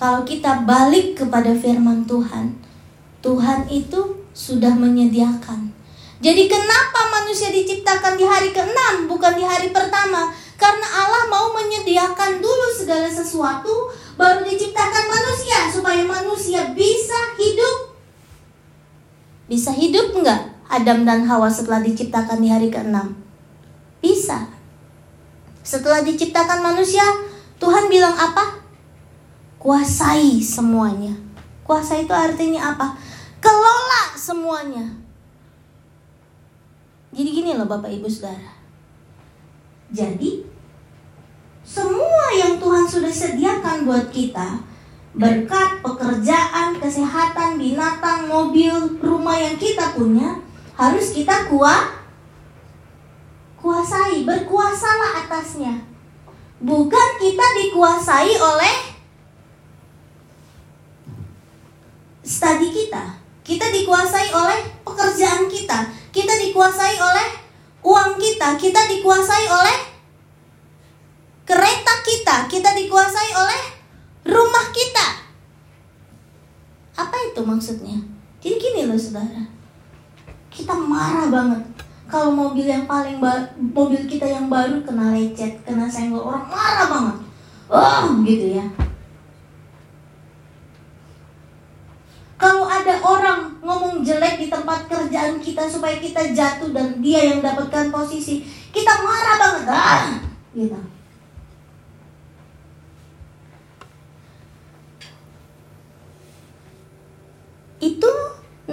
Kalau 0.00 0.26
kita 0.26 0.66
balik 0.66 1.14
kepada 1.14 1.54
firman 1.54 2.02
Tuhan, 2.08 2.56
Tuhan 3.22 3.68
itu 3.70 4.26
sudah 4.32 4.74
menyediakan. 4.74 5.70
Jadi 6.18 6.48
kenapa 6.48 7.12
manusia 7.12 7.52
diciptakan 7.52 8.16
di 8.16 8.24
hari 8.24 8.50
ke-6 8.50 9.04
bukan 9.06 9.36
di 9.36 9.44
hari 9.44 9.68
pertama? 9.70 10.32
Karena 10.56 10.88
Allah 10.88 11.28
mau 11.28 11.52
menyediakan 11.52 12.40
dulu 12.40 12.66
segala 12.72 13.06
sesuatu 13.06 13.92
baru 14.16 14.40
diciptakan 14.48 15.04
manusia 15.12 15.68
supaya 15.68 16.02
manusia 16.02 16.72
bisa 16.72 17.36
hidup. 17.36 17.94
Bisa 19.46 19.70
hidup 19.70 20.16
enggak 20.16 20.56
Adam 20.66 21.06
dan 21.06 21.22
Hawa 21.28 21.46
setelah 21.46 21.78
diciptakan 21.84 22.42
di 22.42 22.48
hari 22.50 22.68
ke-6? 22.72 22.96
Bisa. 24.02 24.50
Setelah 25.62 26.02
diciptakan 26.02 26.62
manusia, 26.62 27.04
Tuhan 27.62 27.86
bilang 27.86 28.16
apa? 28.16 28.58
Kuasai 29.62 30.42
semuanya. 30.42 31.14
Kuasa 31.62 31.98
itu 31.98 32.10
artinya 32.10 32.74
apa? 32.74 32.98
Kelola 33.38 34.14
semuanya. 34.18 34.86
Jadi 37.14 37.28
gini 37.32 37.54
loh 37.54 37.66
Bapak 37.66 37.90
Ibu 37.90 38.06
Saudara. 38.10 38.52
Jadi 39.90 40.55
semua 41.66 42.30
yang 42.38 42.62
Tuhan 42.62 42.86
sudah 42.86 43.10
sediakan 43.10 43.82
buat 43.82 44.14
kita 44.14 44.62
berkat 45.16 45.82
pekerjaan, 45.82 46.78
kesehatan, 46.78 47.58
binatang, 47.58 48.30
mobil, 48.30 48.70
rumah 49.02 49.34
yang 49.34 49.58
kita 49.58 49.90
punya 49.96 50.38
harus 50.78 51.10
kita 51.10 51.50
kuat 51.50 52.06
kuasai, 53.58 54.22
berkuasalah 54.22 55.26
atasnya. 55.26 55.82
Bukan 56.62 57.08
kita 57.18 57.46
dikuasai 57.58 58.32
oleh 58.38 58.76
studi 62.22 62.70
kita. 62.70 63.18
Kita 63.42 63.66
dikuasai 63.74 64.30
oleh 64.30 64.60
pekerjaan 64.86 65.50
kita. 65.50 65.90
Kita 66.14 66.34
dikuasai 66.38 66.94
oleh 66.98 67.28
uang 67.82 68.18
kita. 68.20 68.54
Kita 68.54 68.80
dikuasai 68.90 69.46
oleh 69.50 69.95
kereta 71.46 71.94
kita. 72.02 72.36
Kita 72.50 72.74
dikuasai 72.74 73.30
oleh 73.32 73.62
rumah 74.26 74.66
kita. 74.74 75.06
Apa 76.98 77.16
itu 77.32 77.40
maksudnya? 77.46 77.96
Jadi 78.42 78.54
gini 78.58 78.82
loh 78.90 78.98
saudara. 78.98 79.46
Kita 80.50 80.74
marah 80.74 81.30
banget 81.30 81.76
kalau 82.06 82.30
mobil 82.30 82.70
yang 82.70 82.86
paling 82.86 83.18
mobil 83.58 84.06
kita 84.06 84.30
yang 84.30 84.46
baru 84.46 84.78
kena 84.86 85.10
lecet, 85.10 85.58
kena 85.66 85.90
senggol 85.90 86.22
orang 86.22 86.46
marah 86.46 86.86
banget. 86.86 87.16
Oh, 87.66 88.22
gitu 88.22 88.62
ya. 88.62 88.66
Kalau 92.38 92.70
ada 92.70 92.94
orang 93.02 93.58
ngomong 93.58 94.06
jelek 94.06 94.38
di 94.38 94.46
tempat 94.46 94.86
kerjaan 94.86 95.42
kita 95.42 95.66
supaya 95.66 95.98
kita 95.98 96.30
jatuh 96.30 96.70
dan 96.70 97.02
dia 97.02 97.34
yang 97.34 97.42
dapatkan 97.42 97.90
posisi, 97.90 98.46
kita 98.70 99.02
marah 99.02 99.36
banget. 99.42 99.66
Ah, 99.66 100.06
gitu. 100.54 100.78
Itu 107.82 108.12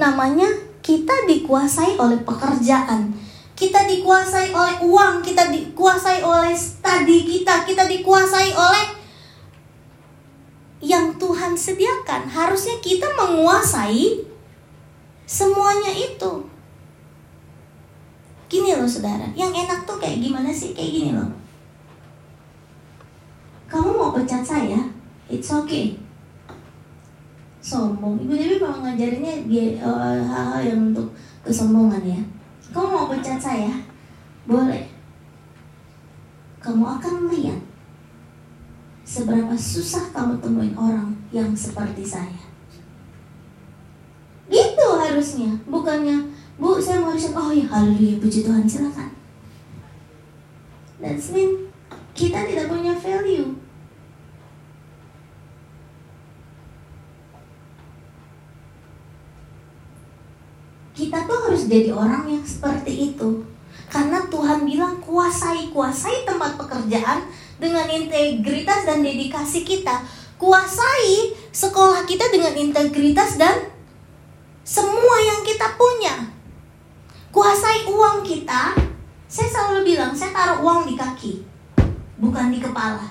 namanya 0.03 0.51
kita 0.83 1.23
dikuasai 1.23 1.95
oleh 1.95 2.19
pekerjaan. 2.27 3.15
Kita 3.55 3.87
dikuasai 3.87 4.51
oleh 4.51 4.75
uang, 4.83 5.23
kita 5.23 5.47
dikuasai 5.47 6.19
oleh 6.19 6.51
studi 6.51 7.23
kita, 7.23 7.63
kita 7.63 7.87
dikuasai 7.87 8.51
oleh 8.51 8.85
yang 10.83 11.15
Tuhan 11.15 11.55
sediakan. 11.55 12.27
Harusnya 12.27 12.75
kita 12.83 13.07
menguasai 13.15 14.27
semuanya 15.23 15.95
itu. 15.95 16.51
Gini 18.51 18.75
loh 18.75 18.89
saudara, 18.89 19.31
yang 19.33 19.55
enak 19.55 19.87
tuh 19.87 19.95
kayak 19.95 20.19
gimana 20.19 20.51
sih? 20.51 20.75
Kayak 20.75 20.91
gini 20.91 21.09
loh. 21.15 21.31
Kamu 23.71 23.95
mau 23.95 24.11
pecat 24.11 24.43
saya? 24.43 24.77
It's 25.31 25.49
okay. 25.49 26.02
Sombong. 27.63 28.19
Ibu 28.19 28.33
Dewi 28.35 28.59
mau 28.59 28.83
ngajarinnya 28.83 29.47
uh, 29.79 30.19
hal-hal 30.19 30.61
yang 30.67 30.91
untuk 30.91 31.07
kesombongan 31.47 32.03
ya. 32.03 32.19
Kamu 32.75 32.87
mau 32.91 33.07
pecat 33.07 33.39
saya? 33.39 33.71
Boleh. 34.43 34.91
Kamu 36.59 36.83
akan 36.83 37.31
melihat 37.31 37.59
seberapa 39.07 39.55
susah 39.55 40.11
kamu 40.11 40.43
temuin 40.43 40.75
orang 40.75 41.15
yang 41.31 41.55
seperti 41.55 42.03
saya. 42.03 42.43
Gitu 44.51 44.87
harusnya, 44.99 45.55
bukannya 45.63 46.33
Bu, 46.59 46.77
saya 46.77 47.01
mau 47.01 47.15
riset. 47.15 47.33
Oh 47.33 47.49
ya, 47.49 47.65
haleluya, 47.65 48.21
puji 48.21 48.45
Tuhan, 48.45 48.69
silakan. 48.69 49.09
That's 51.01 51.33
mean 51.33 51.73
kita 52.13 52.45
tidak 52.45 52.69
punya 52.69 52.93
value. 52.93 53.57
Kita 60.93 61.25
tuh 61.25 61.49
harus 61.63 61.71
jadi 61.71 61.95
orang 61.95 62.27
yang 62.27 62.43
seperti 62.43 63.15
itu. 63.15 63.39
Karena 63.87 64.19
Tuhan 64.27 64.67
bilang 64.67 64.99
kuasai, 64.99 65.71
kuasai 65.71 66.27
tempat 66.27 66.59
pekerjaan 66.59 67.23
dengan 67.55 67.87
integritas 67.87 68.83
dan 68.83 68.99
dedikasi 68.99 69.63
kita. 69.63 70.03
Kuasai 70.35 71.31
sekolah 71.55 72.03
kita 72.03 72.27
dengan 72.27 72.51
integritas 72.51 73.39
dan 73.39 73.71
semua 74.67 75.15
yang 75.23 75.39
kita 75.47 75.71
punya. 75.79 76.35
Kuasai 77.31 77.87
uang 77.87 78.27
kita. 78.27 78.75
Saya 79.31 79.49
selalu 79.49 79.95
bilang, 79.95 80.11
saya 80.11 80.35
taruh 80.35 80.61
uang 80.61 80.85
di 80.85 80.93
kaki, 80.99 81.41
bukan 82.19 82.53
di 82.53 82.59
kepala. 82.59 83.07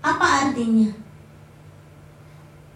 Apa 0.00 0.48
artinya? 0.48 1.01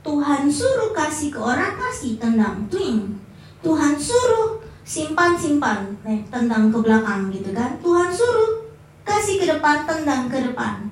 Tuhan 0.07 0.47
suruh 0.47 0.95
kasih 0.95 1.35
ke 1.35 1.41
orang, 1.43 1.75
kasih 1.75 2.15
tendang, 2.23 2.63
twing. 2.71 3.19
Tuhan 3.59 3.99
suruh 3.99 4.63
simpan 4.87 5.35
simpan 5.35 5.99
nih, 6.07 6.23
tendang 6.31 6.71
ke 6.71 6.79
belakang 6.79 7.27
gitu 7.35 7.51
kan. 7.51 7.75
Tuhan 7.83 8.15
suruh 8.15 8.71
kasih 9.03 9.43
ke 9.43 9.51
depan 9.51 9.83
tendang 9.83 10.31
ke 10.31 10.39
depan. 10.39 10.87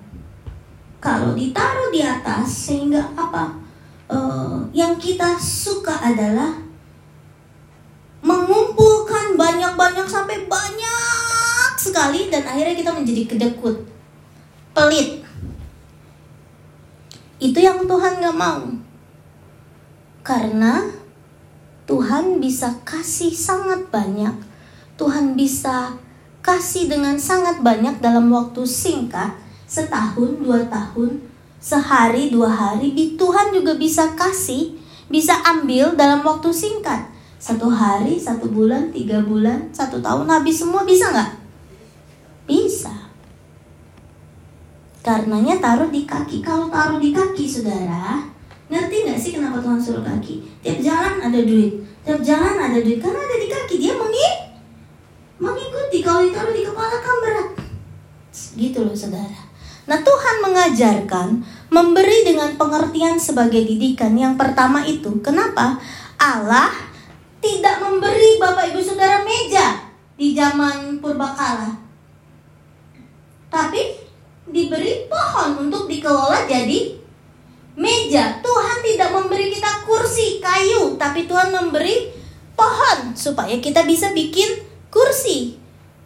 Kalau 0.98 1.38
ditaruh 1.38 1.94
di 1.94 2.02
atas 2.02 2.50
sehingga 2.50 3.06
apa 3.14 3.54
uh, 4.10 4.66
yang 4.74 4.98
kita 4.98 5.38
suka 5.38 5.94
adalah 6.02 6.58
mengumpulkan 8.18 9.38
banyak-banyak 9.38 10.10
sampai 10.10 10.42
banyak 10.50 11.70
sekali 11.78 12.32
dan 12.34 12.42
akhirnya 12.42 12.74
kita 12.74 12.90
menjadi 12.90 13.22
kedekut 13.30 13.86
pelit. 14.74 15.22
Itu 17.38 17.60
yang 17.62 17.84
Tuhan 17.84 18.24
gak 18.24 18.34
mau 18.34 18.83
karena 20.24 20.88
Tuhan 21.84 22.40
bisa 22.40 22.80
kasih 22.88 23.30
sangat 23.30 23.92
banyak. 23.92 24.32
Tuhan 24.96 25.36
bisa 25.36 25.92
kasih 26.40 26.88
dengan 26.88 27.20
sangat 27.20 27.60
banyak 27.60 28.00
dalam 28.00 28.32
waktu 28.32 28.64
singkat, 28.64 29.36
setahun, 29.68 30.40
dua 30.40 30.64
tahun, 30.72 31.20
sehari, 31.60 32.32
dua 32.32 32.48
hari. 32.48 32.96
Tuhan 33.20 33.52
juga 33.52 33.76
bisa 33.76 34.16
kasih, 34.16 34.80
bisa 35.12 35.36
ambil 35.44 35.92
dalam 35.92 36.24
waktu 36.24 36.48
singkat. 36.56 37.04
Satu 37.36 37.68
hari, 37.68 38.16
satu 38.16 38.48
bulan, 38.48 38.88
tiga 38.88 39.20
bulan, 39.20 39.68
satu 39.76 40.00
tahun, 40.00 40.24
habis 40.32 40.64
semua 40.64 40.88
bisa 40.88 41.12
nggak? 41.12 41.32
Bisa. 42.48 43.12
Karenanya 45.04 45.60
taruh 45.60 45.92
di 45.92 46.08
kaki. 46.08 46.40
Kalau 46.40 46.72
taruh 46.72 46.96
di 46.96 47.12
kaki, 47.12 47.44
saudara, 47.44 48.24
Ngerti 48.72 48.96
nggak 49.04 49.20
sih 49.20 49.32
kenapa 49.36 49.60
Tuhan 49.60 49.76
suruh 49.76 50.04
kaki? 50.04 50.40
Tiap 50.64 50.78
jalan 50.80 51.20
ada 51.20 51.40
duit, 51.44 51.84
tiap 52.00 52.20
jalan 52.24 52.56
ada 52.56 52.78
duit 52.80 52.96
karena 52.96 53.20
ada 53.20 53.36
di 53.36 53.48
kaki. 53.52 53.74
Dia 53.76 53.92
mengik 53.92 54.34
mengikuti. 55.36 55.98
Kalau 56.00 56.24
ditaruh 56.24 56.54
di 56.54 56.64
kepala 56.64 56.96
kan 57.00 57.16
berat. 57.20 57.48
Gitu 58.56 58.78
loh 58.80 58.96
saudara. 58.96 59.40
Nah 59.84 60.00
Tuhan 60.00 60.36
mengajarkan 60.40 61.28
memberi 61.68 62.24
dengan 62.24 62.56
pengertian 62.56 63.20
sebagai 63.20 63.60
didikan. 63.60 64.16
Yang 64.16 64.40
pertama 64.40 64.80
itu, 64.88 65.12
kenapa? 65.20 65.76
Allah 66.16 66.72
tidak 67.44 67.84
memberi 67.84 68.40
Bapak 68.40 68.72
Ibu 68.72 68.80
Saudara 68.80 69.20
meja 69.20 69.92
di 70.16 70.32
zaman 70.32 71.04
purbakala. 71.04 71.76
Tapi 73.52 74.00
diberi 74.48 75.04
pohon 75.04 75.68
untuk 75.68 75.84
dikelola 75.84 76.48
jadi 76.48 77.03
meja. 77.74 78.38
Tuhan 78.40 78.76
tidak 78.82 79.10
memberi 79.10 79.50
kita 79.50 79.86
kursi 79.86 80.38
kayu, 80.38 80.94
tapi 80.98 81.26
Tuhan 81.26 81.50
memberi 81.50 82.10
pohon 82.54 83.14
supaya 83.18 83.58
kita 83.58 83.82
bisa 83.86 84.14
bikin 84.14 84.62
kursi. 84.90 85.58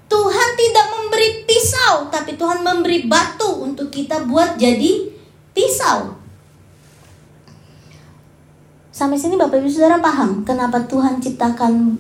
Tuhan 0.09 0.49
tidak 0.57 0.87
memberi 0.97 1.45
pisau, 1.45 2.09
tapi 2.09 2.41
Tuhan 2.41 2.65
memberi 2.65 3.05
batu 3.05 3.61
untuk 3.61 3.93
kita 3.93 4.25
buat 4.25 4.57
jadi 4.57 5.13
pisau. 5.53 6.17
Sampai 8.89 9.15
sini 9.15 9.39
Bapak 9.39 9.63
Ibu 9.63 9.71
Saudara 9.71 10.03
paham 10.03 10.43
kenapa 10.43 10.83
Tuhan 10.89 11.23
ciptakan 11.23 11.95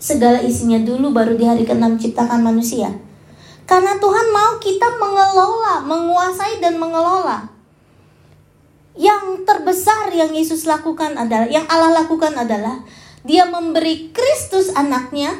segala 0.00 0.40
isinya 0.40 0.80
dulu 0.80 1.12
baru 1.12 1.36
di 1.36 1.44
hari 1.44 1.68
ke-6 1.68 2.00
ciptakan 2.00 2.40
manusia? 2.40 2.88
Karena 3.68 3.96
Tuhan 4.00 4.32
mau 4.32 4.56
kita 4.56 4.88
mengelola, 4.96 5.84
menguasai 5.84 6.64
dan 6.64 6.80
mengelola. 6.80 7.53
Yang 8.94 9.42
terbesar 9.42 10.14
yang 10.14 10.30
Yesus 10.30 10.70
lakukan 10.70 11.18
adalah, 11.18 11.50
yang 11.50 11.66
Allah 11.66 12.06
lakukan 12.06 12.30
adalah 12.38 12.86
dia 13.26 13.42
memberi 13.42 14.14
Kristus 14.14 14.70
anaknya 14.70 15.34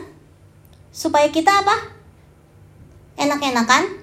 supaya 0.91 1.31
kita 1.31 1.63
apa? 1.63 1.95
Enak-enakan? 3.15 4.03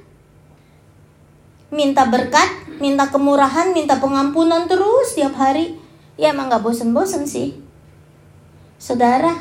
Minta 1.71 2.07
berkat, 2.07 2.79
minta 2.79 3.11
kemurahan, 3.11 3.75
minta 3.75 3.99
pengampunan 3.99 4.71
terus 4.71 5.19
tiap 5.19 5.35
hari 5.35 5.75
ya 6.15 6.31
emang 6.31 6.47
gak 6.47 6.63
bosen-bosen 6.63 7.27
sih. 7.27 7.59
Saudara, 8.79 9.35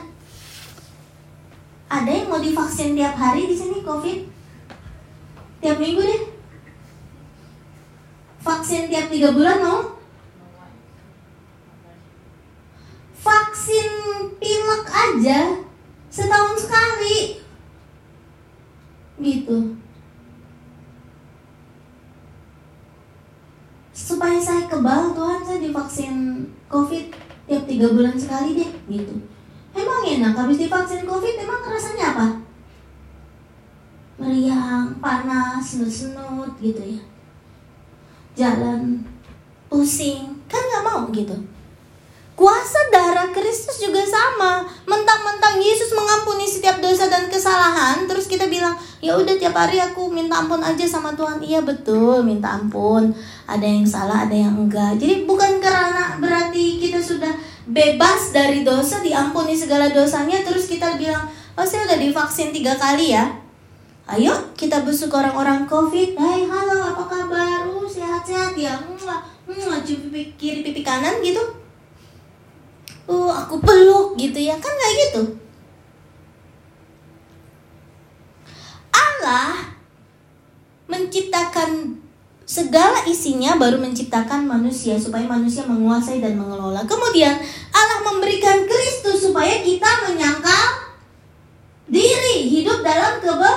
ada 1.90 2.10
yang 2.10 2.30
mau 2.30 2.42
divaksin 2.42 2.98
tiap 2.98 3.14
hari 3.14 3.46
di 3.46 3.54
sini 3.54 3.82
COVID? 3.82 4.18
Tiap 5.62 5.76
minggu 5.78 6.02
deh. 6.02 6.22
Vaksin 8.40 8.88
tiap 8.88 9.12
tiga 9.12 9.30
bulan 9.36 9.58
mau? 9.60 9.99
Vaksin 13.20 13.90
pilek 14.40 14.86
aja 14.88 15.40
setahun 16.08 16.56
sekali. 16.56 17.44
Gitu. 19.20 19.80
supaya 24.10 24.40
saya 24.42 24.66
kebal 24.66 25.12
Tuhan 25.14 25.40
saya 25.46 25.58
divaksin 25.62 26.42
covid 26.66 27.14
tiap 27.44 27.62
tiga 27.68 27.92
bulan 27.94 28.18
sekali 28.18 28.58
deh 28.58 28.70
gitu 28.90 29.14
emang 29.70 30.02
enak 30.02 30.34
habis 30.34 30.58
divaksin 30.58 31.06
covid 31.06 31.38
emang 31.38 31.62
rasanya 31.62 32.16
apa 32.16 32.26
meriang 34.18 34.98
panas 34.98 35.62
senut-senut 35.62 36.52
gitu 36.58 36.80
ya 36.80 37.02
jalan 38.34 39.04
pusing 39.70 40.42
kan 40.50 40.58
nggak 40.58 40.84
mau 40.84 41.06
gitu 41.14 41.36
Kuasa 42.40 42.88
darah 42.88 43.28
Kristus 43.36 43.84
juga 43.84 44.00
sama. 44.00 44.64
Mentang-mentang 44.88 45.60
Yesus 45.60 45.92
mengampuni 45.92 46.48
setiap 46.48 46.80
dosa 46.80 47.04
dan 47.04 47.28
kesalahan, 47.28 48.08
terus 48.08 48.24
kita 48.24 48.48
bilang, 48.48 48.72
"Ya 49.04 49.12
udah 49.12 49.36
tiap 49.36 49.52
hari 49.52 49.76
aku 49.76 50.08
minta 50.08 50.40
ampun 50.40 50.64
aja 50.64 50.88
sama 50.88 51.12
Tuhan." 51.12 51.44
Iya 51.44 51.60
betul, 51.60 52.24
minta 52.24 52.56
ampun. 52.56 53.12
Ada 53.44 53.60
yang 53.60 53.84
salah, 53.84 54.24
ada 54.24 54.32
yang 54.32 54.56
enggak. 54.56 54.96
Jadi 54.96 55.28
bukan 55.28 55.60
karena 55.60 56.16
berarti 56.16 56.80
kita 56.80 56.96
sudah 56.96 57.28
bebas 57.68 58.32
dari 58.32 58.64
dosa, 58.64 59.04
diampuni 59.04 59.52
segala 59.52 59.92
dosanya, 59.92 60.40
terus 60.40 60.64
kita 60.64 60.96
bilang, 60.96 61.28
"Oh, 61.60 61.66
saya 61.68 61.92
udah 61.92 62.00
divaksin 62.00 62.56
tiga 62.56 62.72
kali 62.80 63.12
ya." 63.12 63.36
Ayo 64.08 64.32
kita 64.56 64.80
besuk 64.80 65.12
orang-orang 65.12 65.68
COVID. 65.68 66.16
Hai, 66.16 66.48
halo, 66.48 66.88
apa 66.88 67.04
kabar? 67.04 67.68
Uh, 67.68 67.84
sehat-sehat 67.84 68.56
ya. 68.56 68.80
Muah, 68.80 69.20
muah, 69.44 69.84
kiri 70.40 70.64
pipi 70.64 70.80
kanan 70.80 71.20
gitu 71.20 71.59
uh 73.06 73.30
aku 73.46 73.56
peluk 73.62 74.18
gitu 74.18 74.36
ya 74.36 74.58
kan 74.58 74.72
kayak 74.74 74.96
gitu 75.08 75.22
Allah 78.90 79.70
menciptakan 80.90 82.00
segala 82.50 83.06
isinya 83.06 83.54
baru 83.54 83.78
menciptakan 83.78 84.42
manusia 84.42 84.98
supaya 84.98 85.22
manusia 85.22 85.62
menguasai 85.70 86.18
dan 86.18 86.34
mengelola. 86.34 86.82
Kemudian 86.82 87.38
Allah 87.70 88.00
memberikan 88.02 88.66
Kristus 88.66 89.22
supaya 89.30 89.62
kita 89.62 90.10
menyangkal 90.10 90.98
diri, 91.86 92.50
hidup 92.50 92.82
dalam 92.82 93.22
kebe 93.22 93.52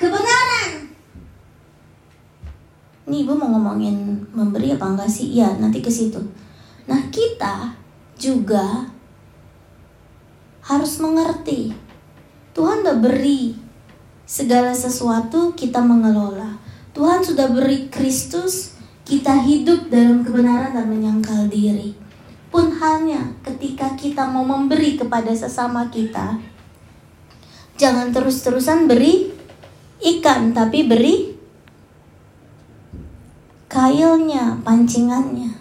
kebenaran. 0.00 0.96
Nih, 3.04 3.28
ibu 3.28 3.36
mau 3.36 3.52
ngomongin 3.52 4.24
memberi 4.32 4.72
apa 4.72 4.96
enggak 4.96 5.12
sih? 5.12 5.28
Ya, 5.36 5.52
nanti 5.60 5.84
ke 5.84 5.92
situ. 5.92 6.20
Nah, 6.88 7.12
kita 7.12 7.76
juga 8.22 8.86
harus 10.62 11.02
mengerti. 11.02 11.74
Tuhan 12.54 12.86
udah 12.86 13.02
beri 13.02 13.58
segala 14.22 14.70
sesuatu 14.70 15.50
kita 15.58 15.82
mengelola. 15.82 16.62
Tuhan 16.94 17.26
sudah 17.26 17.50
beri 17.50 17.90
Kristus, 17.90 18.78
kita 19.02 19.42
hidup 19.42 19.90
dalam 19.90 20.22
kebenaran 20.22 20.70
dan 20.70 20.86
menyangkal 20.86 21.50
diri. 21.50 21.98
Pun 22.52 22.70
halnya 22.78 23.32
ketika 23.42 23.96
kita 23.98 24.28
mau 24.28 24.44
memberi 24.46 24.94
kepada 24.94 25.32
sesama 25.34 25.88
kita, 25.88 26.38
jangan 27.80 28.12
terus-terusan 28.12 28.86
beri 28.86 29.32
ikan, 29.98 30.52
tapi 30.52 30.84
beri 30.84 31.32
kailnya, 33.72 34.60
pancingannya. 34.60 35.51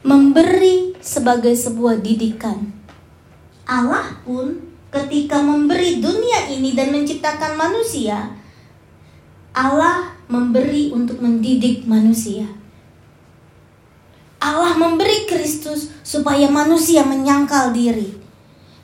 Memberi 0.00 0.96
sebagai 1.04 1.52
sebuah 1.52 2.00
didikan. 2.00 2.72
Allah 3.68 4.16
pun 4.24 4.56
ketika 4.88 5.44
memberi 5.44 6.00
dunia 6.00 6.48
ini 6.48 6.72
dan 6.72 6.88
menciptakan 6.88 7.54
manusia, 7.60 8.32
Allah 9.52 10.16
memberi 10.30 10.94
untuk 10.94 11.20
mendidik 11.20 11.84
manusia. 11.84 12.48
Allah 14.40 14.72
memberi 14.72 15.28
Kristus 15.28 15.92
supaya 16.00 16.48
manusia 16.48 17.04
menyangkal 17.04 17.76
diri. 17.76 18.16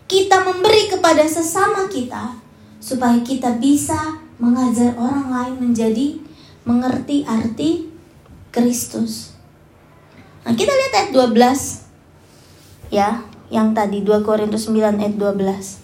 Kita 0.05 0.44
memberi 0.44 0.92
kepada 0.92 1.24
sesama 1.24 1.88
kita 1.88 2.37
supaya 2.76 3.18
kita 3.24 3.57
bisa 3.57 4.20
mengajar 4.37 4.92
orang 5.00 5.33
lain 5.33 5.55
menjadi 5.64 6.20
mengerti 6.68 7.24
arti 7.24 7.88
Kristus. 8.52 9.36
Nah, 10.46 10.54
kita 10.54 10.70
lihat 10.70 10.92
ayat 10.94 11.11
12 11.11 12.94
ya 12.94 13.26
yang 13.50 13.74
tadi 13.74 14.06
2 14.06 14.22
Korintus 14.22 14.70
9 14.70 15.02
ayat 15.02 15.18
12 15.18 15.82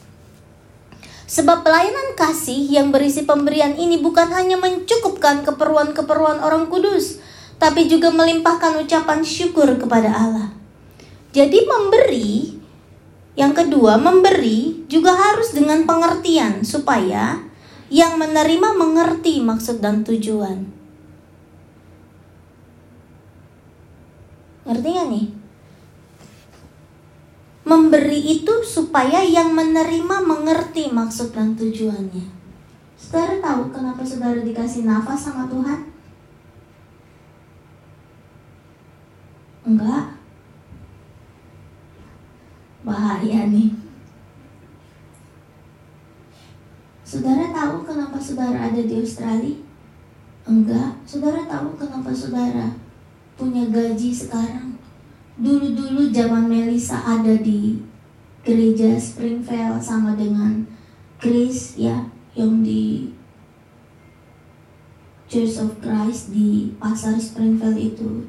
Sebab 1.32 1.64
pelayanan 1.64 2.12
kasih 2.12 2.68
yang 2.68 2.92
berisi 2.92 3.24
pemberian 3.24 3.72
ini 3.74 3.96
bukan 3.98 4.28
hanya 4.36 4.60
mencukupkan 4.60 5.40
keperluan-keperluan 5.48 6.44
orang 6.44 6.68
kudus, 6.68 7.24
tapi 7.56 7.88
juga 7.88 8.12
melimpahkan 8.12 8.76
ucapan 8.84 9.24
syukur 9.24 9.64
kepada 9.80 10.12
Allah. 10.12 10.52
Jadi 11.32 11.64
memberi, 11.64 12.52
yang 13.32 13.56
kedua 13.56 13.96
memberi 13.96 14.84
juga 14.92 15.16
harus 15.16 15.56
dengan 15.56 15.88
pengertian 15.88 16.68
supaya 16.68 17.40
yang 17.88 18.20
menerima 18.20 18.76
mengerti 18.76 19.40
maksud 19.40 19.80
dan 19.80 20.04
tujuan. 20.04 20.81
Ngerti 24.62 24.88
gak 24.94 25.08
nih? 25.10 25.26
Memberi 27.62 28.20
itu 28.38 28.54
supaya 28.66 29.22
yang 29.22 29.54
menerima 29.54 30.16
mengerti 30.22 30.90
maksud 30.90 31.30
dan 31.34 31.54
tujuannya. 31.54 32.26
Saudara 32.98 33.38
tahu 33.38 33.70
kenapa 33.74 34.02
saudara 34.06 34.42
dikasih 34.42 34.86
nafas 34.86 35.30
sama 35.30 35.46
Tuhan? 35.50 35.90
Enggak. 39.62 40.18
Bahaya 42.82 43.46
nih. 43.46 43.70
Saudara 47.06 47.54
tahu 47.54 47.86
kenapa 47.86 48.18
saudara 48.18 48.58
ada 48.70 48.82
di 48.82 48.94
Australia? 48.98 49.58
Enggak. 50.42 50.98
Saudara 51.06 51.46
tahu 51.46 51.78
kenapa 51.78 52.10
saudara 52.10 52.81
punya 53.36 53.68
gaji 53.68 54.10
sekarang? 54.14 54.72
dulu-dulu 55.42 56.12
zaman 56.12 56.44
Melisa 56.44 57.00
ada 57.00 57.32
di 57.40 57.80
gereja 58.44 58.94
Springfield 59.00 59.80
sama 59.80 60.12
dengan 60.12 60.66
Chris 61.16 61.78
ya 61.78 62.04
yang 62.36 62.60
di 62.60 63.08
Church 65.30 65.56
of 65.64 65.80
Christ 65.80 66.30
di 66.36 66.76
pasar 66.76 67.16
Springfield 67.16 67.78
itu. 67.80 68.28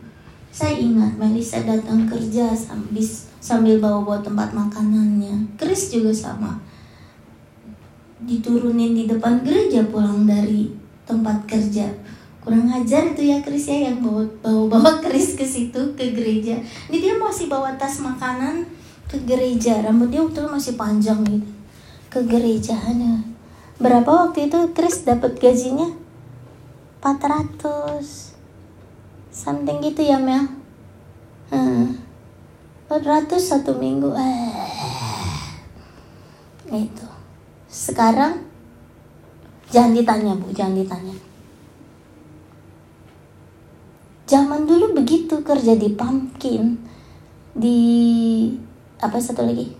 Saya 0.54 0.80
ingat 0.80 1.18
Melisa 1.20 1.66
datang 1.66 2.08
kerja 2.08 2.54
sambil 2.56 3.04
sambil 3.44 3.82
bawa-bawa 3.84 4.24
tempat 4.24 4.56
makanannya. 4.56 5.54
Chris 5.60 5.92
juga 5.92 6.14
sama. 6.16 6.62
Diturunin 8.24 8.96
di 8.96 9.04
depan 9.10 9.44
gereja 9.44 9.84
pulang 9.92 10.24
dari 10.24 10.72
tempat 11.04 11.44
kerja 11.44 11.92
kurang 12.44 12.68
ajar 12.68 13.08
itu 13.16 13.24
ya 13.32 13.40
Chris 13.40 13.72
ya 13.72 13.88
yang 13.88 14.04
bawa 14.04 14.28
bawa 14.44 14.68
bawa 14.68 14.92
Chris 15.04 15.40
ke 15.40 15.48
situ 15.48 15.80
ke 15.96 16.12
gereja. 16.12 16.60
Ini 16.92 16.98
dia 17.00 17.16
masih 17.16 17.48
bawa 17.48 17.72
tas 17.80 18.04
makanan 18.04 18.68
ke 19.08 19.16
gereja. 19.24 19.80
Rambut 19.80 20.12
dia 20.12 20.20
waktu 20.20 20.44
itu 20.44 20.52
masih 20.52 20.74
panjang 20.76 21.24
gitu. 21.24 21.48
Ke 22.12 22.20
gereja 22.28 22.76
ada 22.76 23.24
berapa 23.80 24.28
waktu 24.28 24.52
itu 24.52 24.60
Chris 24.76 25.08
dapat 25.08 25.40
gajinya? 25.40 25.88
400 27.00 28.04
something 29.32 29.80
gitu 29.80 30.04
ya 30.04 30.20
Mel? 30.20 30.44
Hmm. 31.48 31.96
400 32.92 33.40
satu 33.40 33.80
minggu. 33.80 34.12
Eh. 34.12 34.52
Itu. 36.76 37.08
Sekarang? 37.72 38.52
Jangan 39.74 39.96
ditanya 39.98 40.38
bu 40.38 40.54
jangan 40.54 40.78
ditanya 40.78 41.33
zaman 44.24 44.64
dulu 44.64 44.96
begitu 44.96 45.44
kerja 45.44 45.76
di 45.76 45.92
pumpkin 45.92 46.80
di 47.54 47.80
apa 49.00 49.20
satu 49.20 49.44
lagi? 49.44 49.76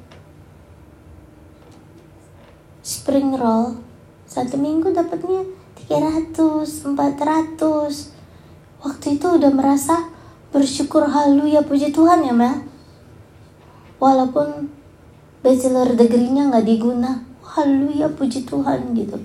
Spring 2.84 3.40
roll. 3.40 3.80
Satu 4.28 4.58
minggu 4.58 4.92
dapatnya 4.92 5.46
300 5.78 6.66
400 6.66 8.82
waktu 8.82 9.06
itu 9.16 9.28
udah 9.30 9.52
merasa 9.54 10.10
bersyukur 10.50 11.06
halu 11.06 11.46
ya 11.48 11.62
puji 11.64 11.96
Tuhan 11.96 12.26
ya 12.26 12.34
Mel. 12.34 12.66
Walaupun 14.02 14.68
bachelor 15.44 15.96
degree-nya 15.96 16.50
nggak 16.50 16.66
diguna 16.66 17.24
halu 17.44 17.92
ya 17.94 18.08
puji 18.08 18.48
Tuhan 18.48 18.96
gitu 18.96 19.20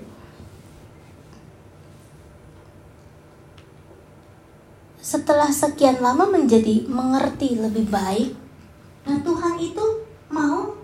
setelah 5.09 5.49
sekian 5.49 6.05
lama 6.05 6.29
menjadi 6.29 6.85
mengerti 6.85 7.57
lebih 7.57 7.89
baik 7.89 8.37
nah 9.09 9.17
Tuhan 9.25 9.57
itu 9.57 10.05
mau 10.29 10.77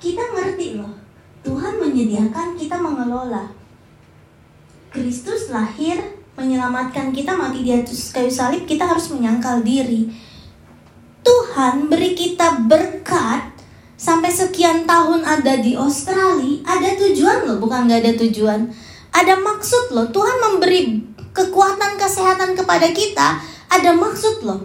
kita 0.00 0.24
ngerti 0.32 0.80
loh 0.80 0.96
Tuhan 1.44 1.76
menyediakan 1.76 2.56
kita 2.56 2.80
mengelola 2.80 3.52
Kristus 4.88 5.52
lahir 5.52 6.18
menyelamatkan 6.38 7.10
kita 7.10 7.34
mati 7.34 7.66
di 7.66 7.74
atas 7.74 8.14
kayu 8.14 8.30
salib, 8.30 8.62
kita 8.62 8.86
harus 8.86 9.10
menyangkal 9.10 9.66
diri. 9.66 10.06
Tuhan 11.26 11.90
beri 11.90 12.14
kita 12.14 12.62
berkat 12.64 13.58
sampai 13.98 14.30
sekian 14.30 14.86
tahun 14.86 15.26
ada 15.26 15.58
di 15.58 15.74
Australia, 15.74 16.62
ada 16.62 16.94
tujuan 16.94 17.44
loh, 17.44 17.58
bukan 17.58 17.90
nggak 17.90 18.00
ada 18.06 18.12
tujuan. 18.22 18.70
Ada 19.10 19.34
maksud 19.34 19.90
loh, 19.98 20.06
Tuhan 20.14 20.38
memberi 20.38 21.02
kekuatan 21.34 21.98
kesehatan 21.98 22.54
kepada 22.54 22.86
kita, 22.94 23.42
ada 23.78 23.94
maksud 23.94 24.42
loh. 24.44 24.62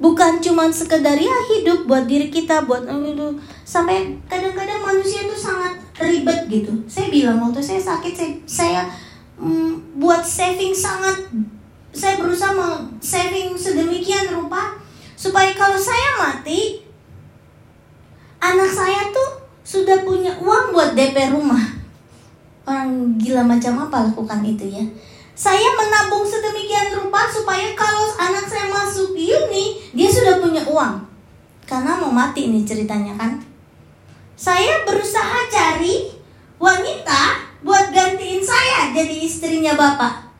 Bukan 0.00 0.40
cuma 0.40 0.72
sekedar 0.72 1.12
ya 1.20 1.36
hidup 1.52 1.84
buat 1.84 2.08
diri 2.08 2.32
kita, 2.32 2.64
buat 2.64 2.88
itu 2.88 3.28
sampai 3.68 4.16
kadang-kadang 4.24 4.80
manusia 4.80 5.28
itu 5.28 5.36
sangat 5.36 5.76
ribet 6.00 6.48
gitu. 6.48 6.72
Saya 6.88 7.12
bilang 7.12 7.36
waktu 7.44 7.60
saya 7.60 7.80
sakit, 7.84 8.12
saya, 8.16 8.32
saya 8.48 8.82
mm, 9.36 10.00
buat 10.00 10.24
saving 10.24 10.72
sangat 10.72 11.28
saya 11.90 12.22
berusaha 12.22 12.86
saving 13.02 13.58
sedemikian 13.58 14.30
rupa 14.30 14.78
supaya 15.18 15.50
kalau 15.58 15.76
saya 15.76 16.16
mati 16.16 16.86
anak 18.40 18.70
saya 18.70 19.10
tuh 19.10 19.42
sudah 19.66 20.06
punya 20.06 20.32
uang 20.38 20.72
buat 20.72 20.94
DP 20.94 21.34
rumah 21.34 21.60
orang 22.64 23.18
gila 23.18 23.42
macam 23.42 23.90
apa 23.90 24.06
lakukan 24.10 24.40
itu 24.46 24.70
ya 24.70 24.84
saya 25.40 25.72
menabung 25.72 26.28
sedemikian 26.28 27.00
rupa 27.00 27.24
supaya 27.32 27.72
kalau 27.72 28.12
anak 28.20 28.44
saya 28.44 28.68
masuk 28.68 29.16
uni 29.16 29.80
dia 29.96 30.08
sudah 30.12 30.36
punya 30.36 30.60
uang 30.68 31.00
karena 31.64 31.96
mau 31.96 32.12
mati 32.12 32.52
ini 32.52 32.60
ceritanya 32.68 33.16
kan 33.16 33.40
saya 34.36 34.84
berusaha 34.84 35.48
cari 35.48 36.12
wanita 36.60 37.22
buat 37.60 37.92
gantiin 37.92 38.40
saya 38.40 38.92
jadi 38.96 39.16
istrinya 39.20 39.76
bapak. 39.76 40.32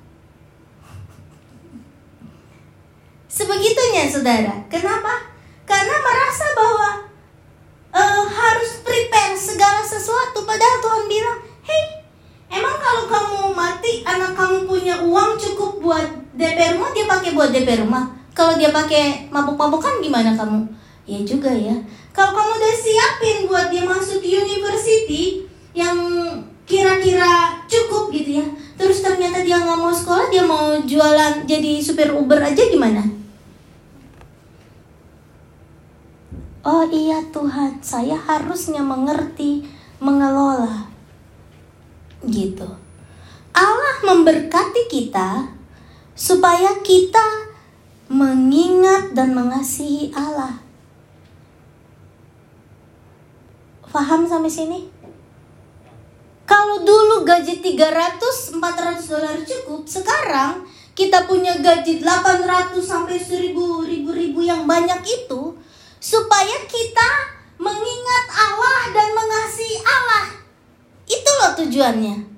Sebegitunya 3.30 4.08
saudara. 4.08 4.56
Kenapa? 4.68 5.32
Karena 5.64 5.96
merasa 6.00 6.46
bahwa 6.56 6.88
uh, 7.94 8.24
harus 8.26 8.80
prepare 8.84 9.36
segala 9.38 9.80
sesuatu. 9.84 10.44
Padahal 10.44 10.82
Tuhan 10.82 11.04
bilang, 11.06 11.38
hey, 11.64 11.84
emang 12.52 12.76
kalau 12.80 13.04
kamu 13.06 13.40
mati, 13.54 14.02
anak 14.04 14.34
kamu 14.34 14.59
punya 14.90 15.07
uang 15.07 15.38
cukup 15.38 15.70
buat 15.79 16.07
DP 16.35 16.74
rumah, 16.74 16.90
dia 16.90 17.07
pakai 17.07 17.31
buat 17.31 17.55
DP 17.55 17.87
rumah. 17.87 18.11
Kalau 18.35 18.59
dia 18.59 18.74
pakai 18.74 19.31
mabuk-mabukan 19.31 20.03
gimana 20.03 20.35
kamu? 20.35 20.66
Ya 21.07 21.22
juga 21.22 21.55
ya. 21.55 21.79
Kalau 22.11 22.35
kamu 22.35 22.59
udah 22.59 22.74
siapin 22.74 23.46
buat 23.46 23.70
dia 23.70 23.87
masuk 23.87 24.18
university 24.18 25.46
yang 25.79 25.94
kira-kira 26.66 27.55
cukup 27.70 28.11
gitu 28.11 28.42
ya 28.42 28.46
terus 28.79 29.03
ternyata 29.03 29.42
dia 29.42 29.59
nggak 29.59 29.74
mau 29.74 29.90
sekolah 29.90 30.31
dia 30.31 30.42
mau 30.46 30.79
jualan 30.87 31.42
jadi 31.42 31.83
supir 31.83 32.14
Uber 32.14 32.38
aja 32.38 32.62
gimana 32.70 33.03
Oh 36.62 36.87
iya 36.87 37.18
Tuhan, 37.35 37.81
saya 37.81 38.14
harusnya 38.14 38.85
mengerti, 38.85 39.64
mengelola. 39.96 40.87
Gitu. 42.22 42.79
Allah 43.60 43.96
memberkati 44.00 44.88
kita 44.88 45.52
supaya 46.16 46.80
kita 46.80 47.52
mengingat 48.08 49.12
dan 49.12 49.36
mengasihi 49.36 50.08
Allah. 50.16 50.64
Faham 53.84 54.24
sampai 54.24 54.48
sini? 54.48 54.80
Kalau 56.48 56.82
dulu 56.82 57.22
gaji 57.22 57.60
300, 57.60 58.56
400 58.58 59.12
dolar 59.12 59.36
cukup, 59.44 59.86
sekarang 59.86 60.64
kita 60.96 61.28
punya 61.28 61.60
gaji 61.60 62.02
800 62.02 62.80
sampai 62.80 63.20
1000 63.20 63.54
ribu 63.86 64.10
ribu 64.10 64.40
yang 64.42 64.64
banyak 64.66 65.04
itu 65.04 65.54
supaya 66.00 66.56
kita 66.66 67.10
mengingat 67.60 68.24
Allah 68.32 68.80
dan 68.96 69.08
mengasihi 69.14 69.78
Allah. 69.84 70.26
Itu 71.06 71.30
loh 71.44 71.52
tujuannya. 71.60 72.29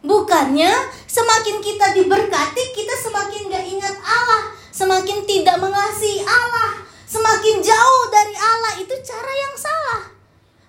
Bukannya 0.00 0.72
semakin 1.04 1.60
kita 1.60 1.92
diberkati, 1.92 2.62
kita 2.72 2.94
semakin 3.04 3.52
gak 3.52 3.66
ingat 3.68 3.94
Allah, 4.00 4.56
semakin 4.72 5.28
tidak 5.28 5.60
mengasihi 5.60 6.24
Allah, 6.24 6.80
semakin 7.04 7.60
jauh 7.60 8.04
dari 8.08 8.32
Allah. 8.32 8.72
Itu 8.80 8.96
cara 9.04 9.32
yang 9.32 9.54
salah. 9.60 10.02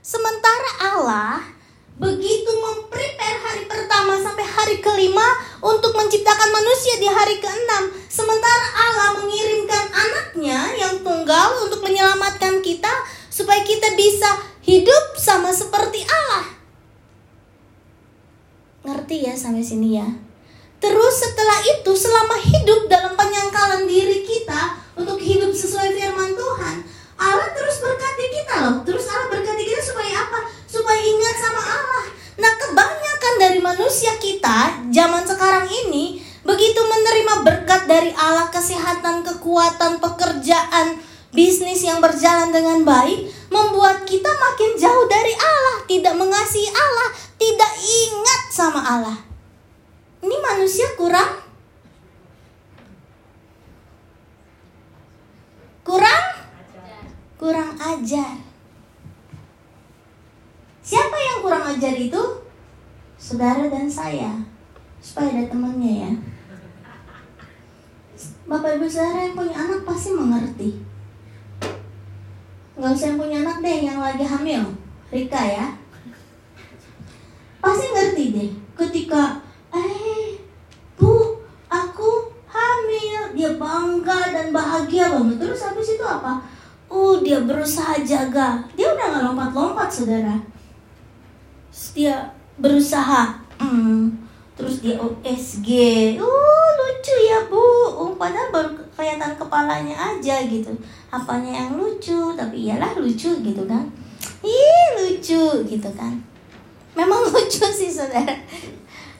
Sementara 0.03 0.71
Allah 0.83 1.31
begitu 2.01 2.49
memprepare 2.49 3.37
hari 3.45 3.63
pertama 3.69 4.17
sampai 4.17 4.41
hari 4.41 4.81
kelima 4.81 5.27
untuk 5.61 5.93
menciptakan 5.93 6.49
manusia 6.49 6.97
di 6.97 7.07
hari 7.07 7.37
keenam. 7.37 7.93
Sementara 8.09 8.67
Allah 8.73 9.21
mengirimkan 9.21 9.85
anaknya 9.93 10.59
yang 10.75 10.99
tunggal 11.05 11.61
untuk 11.63 11.85
menyelamatkan 11.85 12.59
kita 12.65 12.91
supaya 13.31 13.61
kita 13.63 13.93
bisa 13.95 14.27
hidup 14.65 15.15
sama 15.15 15.53
seperti 15.53 16.01
Allah. 16.03 16.30
Ngerti 19.11 19.27
ya 19.27 19.35
sampai 19.35 19.59
sini 19.59 19.99
ya? 19.99 20.07
Terus 20.79 21.19
setelah 21.19 21.59
itu 21.67 21.91
selama 21.99 22.31
hidup 22.47 22.87
dalam 22.87 23.11
penyangkalan 23.19 23.83
diri 23.83 24.23
kita 24.23 24.79
untuk 24.95 25.19
hidup 25.19 25.51
sesuai 25.51 25.99
firman 25.99 26.31
Tuhan, 26.31 26.79
Allah 27.19 27.51
terus 27.51 27.83
berkati 27.83 28.25
kita 28.31 28.55
loh. 28.63 28.75
Terus 28.87 29.03
Allah 29.11 29.27
berkati 29.35 29.67
kita 29.67 29.83
supaya 29.83 30.15
apa? 30.15 30.47
Supaya 30.63 30.95
ingat 31.03 31.35
sama 31.43 31.59
Allah. 31.59 32.03
Nah, 32.39 32.53
kebanyakan 32.55 33.33
dari 33.35 33.59
manusia 33.59 34.15
kita 34.15 34.79
zaman 34.95 35.27
sekarang 35.27 35.67
ini 35.67 36.23
begitu 36.47 36.79
menerima 36.79 37.43
berkat 37.43 37.91
dari 37.91 38.15
Allah, 38.15 38.47
kesehatan, 38.47 39.27
kekuatan, 39.27 39.99
pekerjaan, 39.99 41.03
bisnis 41.35 41.83
yang 41.83 41.99
berjalan 41.99 42.55
dengan 42.55 42.87
baik, 42.87 43.27
membuat 43.51 44.07
kita 44.07 44.31
makin 44.39 44.79
jauh 44.79 45.03
dari 45.11 45.35
Allah, 45.35 45.77
tidak 45.83 46.15
mengasihi 46.15 46.71
Allah, 46.71 47.09
tidak 47.41 47.73
ingat 47.81 48.41
sama 48.53 48.81
Allah. 48.85 49.17
Ini 50.21 50.37
manusia 50.37 50.93
kurang 50.93 51.41
kurang 55.81 56.25
kurang 57.41 57.73
ajar. 57.81 58.37
Siapa 60.85 61.17
yang 61.17 61.41
kurang 61.41 61.65
ajar 61.65 61.97
itu? 61.97 62.21
Saudara 63.17 63.65
dan 63.73 63.89
saya. 63.89 64.45
Supaya 65.01 65.33
ada 65.33 65.49
temannya 65.49 65.93
ya. 66.05 66.11
Bapak 68.45 68.77
ibu 68.77 68.85
saudara 68.85 69.25
yang 69.25 69.33
punya 69.33 69.55
anak 69.57 69.81
pasti 69.81 70.13
mengerti. 70.13 70.69
Gak 72.77 72.93
usah 72.93 73.13
yang 73.13 73.17
punya 73.17 73.37
anak 73.41 73.57
deh 73.65 73.77
yang 73.81 73.97
lagi 73.97 74.25
hamil. 74.29 74.61
Rika 75.09 75.41
ya. 75.41 75.80
Pasti 77.61 77.87
ngerti 77.93 78.23
deh. 78.33 78.49
Ketika, 78.75 79.39
eh, 79.71 80.35
bu, 80.97 81.37
aku 81.69 82.33
hamil. 82.49 83.31
Dia 83.37 83.55
bangga 83.55 84.33
dan 84.33 84.49
bahagia 84.51 85.13
banget. 85.13 85.37
Terus 85.39 85.61
habis 85.63 85.95
itu 85.95 86.03
apa? 86.03 86.41
Oh 86.91 87.23
dia 87.23 87.39
berusaha 87.39 87.95
jaga 88.03 88.59
Dia 88.75 88.91
udah 88.91 89.15
gak 89.15 89.23
lompat-lompat 89.31 89.87
saudara 89.87 90.35
Dia 91.95 92.35
berusaha 92.59 93.41
hmm, 93.57 94.11
terus 94.53 94.83
dia 94.83 94.99
OSG 94.99 95.69
uh 96.19 96.69
lucu 96.77 97.15
ya 97.25 97.49
bu 97.49 97.61
oh, 97.97 98.13
padahal 98.13 98.53
baru 98.53 98.69
kelihatan 98.93 99.33
kepalanya 99.33 99.95
aja 99.97 100.45
gitu 100.45 100.69
apanya 101.09 101.65
yang 101.65 101.81
lucu 101.81 102.37
tapi 102.37 102.69
iyalah 102.69 102.93
lucu 102.97 103.41
gitu 103.41 103.63
kan 103.65 103.89
ih 104.45 104.85
lucu 105.01 105.65
gitu 105.65 105.89
kan 105.97 106.13
memang 106.95 107.25
lucu 107.29 107.65
sih 107.71 107.91
saudara. 107.91 108.35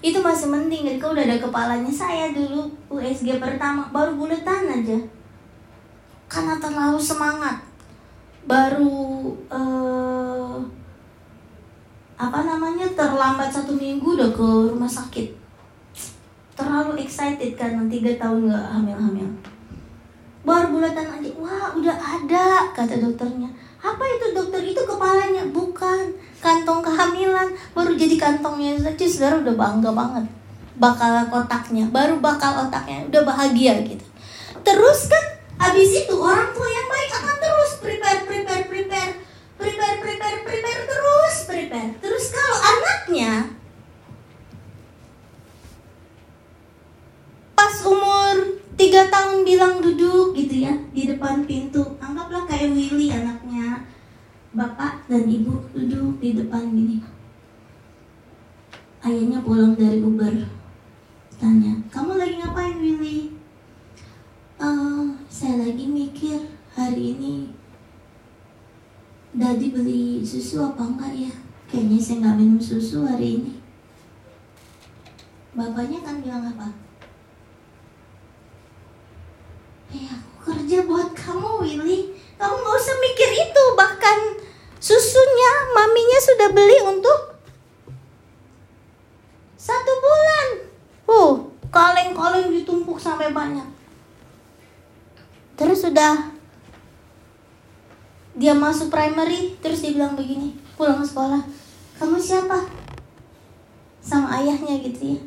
Itu 0.02 0.18
masih 0.18 0.50
mending 0.50 0.90
ketika 0.90 1.14
udah 1.14 1.24
ada 1.30 1.38
kepalanya 1.38 1.94
saya 1.94 2.34
dulu 2.34 2.66
USG 2.90 3.38
pertama. 3.38 3.86
Baru 3.94 4.18
buletan 4.18 4.66
aja. 4.66 4.98
Karena 6.26 6.58
terlalu 6.58 6.98
semangat. 6.98 7.62
Baru 8.50 9.30
uh, 9.54 10.58
apa 12.18 12.40
namanya 12.46 12.90
terlambat 12.98 13.54
satu 13.54 13.78
minggu 13.78 14.18
udah 14.18 14.34
ke 14.34 14.48
rumah 14.74 14.90
sakit. 14.90 15.38
Terlalu 16.58 17.06
excited 17.06 17.54
kan 17.54 17.86
tiga 17.86 18.18
tahun 18.18 18.50
nggak 18.50 18.66
hamil-hamil. 18.74 19.30
Baru 20.42 20.74
bulatan 20.74 21.22
aja. 21.22 21.30
Wah 21.38 21.78
udah 21.78 21.94
ada 21.94 22.74
kata 22.74 22.98
dokternya. 22.98 23.54
Apa 23.78 24.02
itu 24.18 24.34
dokter? 24.34 24.66
Itu 24.66 24.82
kepalanya. 24.82 25.46
Bukan 25.54 26.31
kantong 26.42 26.82
kehamilan 26.82 27.54
baru 27.78 27.94
jadi 27.94 28.18
kantongnya 28.18 28.74
saja 28.82 29.06
saudara 29.06 29.36
udah 29.46 29.56
bangga 29.56 29.92
banget 29.94 30.26
bakal 30.82 31.14
kotaknya 31.30 31.86
baru 31.94 32.18
bakal 32.18 32.66
otaknya 32.66 33.06
udah 33.06 33.22
bahagia 33.22 33.86
gitu. 33.86 34.02
Terus 34.66 35.06
kan 35.06 35.26
habis 35.62 35.94
itu 35.94 36.16
orang 36.18 36.50
tua 36.58 36.66
yang 36.66 36.88
baik 36.90 37.12
akan 37.22 37.36
terus 37.38 37.72
prepare 37.78 38.22
prepare 38.26 38.66
prepare 38.66 39.12
prepare 39.62 39.98
prepare 40.02 40.38
prepare 40.42 40.82
terus 40.90 41.36
prepare. 41.46 41.92
Terus 42.02 42.26
kalau 42.34 42.58
anaknya 42.58 43.34
pas 47.54 47.76
umur 47.86 48.58
tiga 48.74 49.06
tahun 49.14 49.46
bilang 49.46 49.86
duduk 49.86 50.34
gitu 50.34 50.66
ya 50.66 50.74
di 50.90 51.06
depan 51.06 51.46
pintu 51.46 51.86
anggaplah 52.02 52.50
kayak 52.50 52.74
Willy 52.74 53.14
anaknya 53.14 53.86
bapak 54.52 55.08
dan 55.08 55.24
ibu 55.28 55.64
duduk 55.72 56.20
di 56.20 56.36
depan 56.36 56.76
gini 56.76 57.00
ayahnya 59.04 59.40
pulang 59.44 59.74
dari 59.76 60.04
Uber 60.04 60.48
tanya 61.40 61.80
kamu 61.90 62.20
lagi 62.20 62.36
ngapain 62.40 62.76
Willy 62.80 63.32
uh, 64.60 65.16
saya 65.32 65.66
lagi 65.68 65.88
mikir 65.88 66.52
hari 66.76 67.16
ini 67.16 67.62
Dadi 69.32 69.72
beli 69.72 70.20
susu 70.28 70.60
apa 70.60 70.84
enggak 70.84 71.16
ya? 71.16 71.32
Kayaknya 71.72 71.98
saya 72.04 72.16
nggak 72.20 72.36
minum 72.36 72.60
susu 72.60 73.08
hari 73.08 73.40
ini. 73.40 73.54
Bapaknya 75.56 76.04
kan 76.04 76.20
bilang 76.20 76.52
apa? 76.52 76.68
Eh 79.96 80.04
aku 80.04 80.52
kerja 80.52 80.84
buat 80.84 81.16
kamu 81.16 81.64
Willy. 81.64 82.12
Kamu 82.36 82.56
nggak 82.60 82.76
usah 82.76 82.98
mikir 83.00 83.30
itu. 83.40 83.64
Bahkan 83.80 84.18
susunya 84.82 85.54
maminya 85.78 86.20
sudah 86.26 86.50
beli 86.50 86.78
untuk 86.90 87.38
satu 89.62 89.94
bulan. 90.02 90.48
Uh, 91.06 91.34
kaleng-kaleng 91.70 92.50
ditumpuk 92.50 92.98
sampai 92.98 93.30
banyak. 93.30 93.70
Terus 95.54 95.86
sudah 95.86 96.34
dia 98.34 98.58
masuk 98.58 98.90
primary 98.90 99.60
terus 99.62 99.86
dia 99.86 99.94
bilang 99.94 100.18
begini 100.18 100.58
pulang 100.74 101.06
sekolah. 101.06 101.46
Kamu 102.02 102.18
siapa? 102.18 102.66
Sama 104.02 104.42
ayahnya 104.42 104.82
gitu 104.82 105.14
ya. 105.14 105.22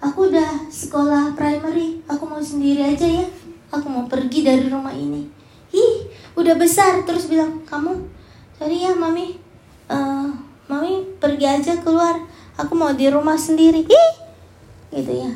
Aku 0.00 0.32
udah 0.32 0.66
sekolah 0.72 1.36
primary 1.36 2.00
aku 2.08 2.24
mau 2.24 2.40
sendiri 2.40 2.96
aja 2.96 3.04
ya. 3.04 3.26
Aku 3.68 3.84
mau 3.92 4.08
pergi 4.08 4.40
dari 4.48 4.64
rumah 4.72 4.96
ini. 4.96 5.28
Ih 5.76 6.08
udah 6.32 6.56
besar. 6.56 7.04
Terus 7.04 7.28
bilang 7.28 7.60
kamu 7.68 8.21
sorry 8.62 8.86
ya 8.86 8.94
mami 8.94 9.42
uh, 9.90 10.30
mami 10.70 11.02
pergi 11.18 11.46
aja 11.50 11.74
keluar 11.82 12.22
aku 12.54 12.78
mau 12.78 12.94
di 12.94 13.10
rumah 13.10 13.34
sendiri 13.34 13.82
ih 13.82 14.12
gitu 14.94 15.10
ya 15.18 15.34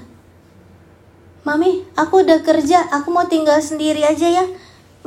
mami 1.43 1.83
aku 1.99 2.23
udah 2.23 2.39
kerja 2.47 2.87
aku 2.95 3.11
mau 3.11 3.27
tinggal 3.27 3.59
sendiri 3.59 4.07
aja 4.07 4.31
ya 4.31 4.47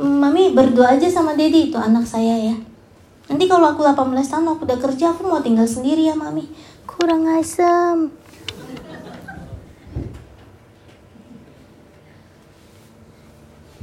Mami 0.00 0.56
berdua 0.56 0.96
aja 0.96 1.12
sama 1.12 1.36
Dedi 1.36 1.68
itu 1.68 1.76
anak 1.76 2.08
saya 2.08 2.32
ya. 2.32 2.56
Nanti 3.28 3.44
kalau 3.44 3.68
aku 3.68 3.84
18 3.84 4.16
tahun 4.24 4.48
aku 4.48 4.64
udah 4.64 4.80
kerja 4.80 5.12
aku 5.12 5.28
mau 5.28 5.44
tinggal 5.44 5.68
sendiri 5.68 6.08
ya 6.08 6.16
Mami. 6.16 6.48
Kurang 6.88 7.28
asem. 7.28 8.08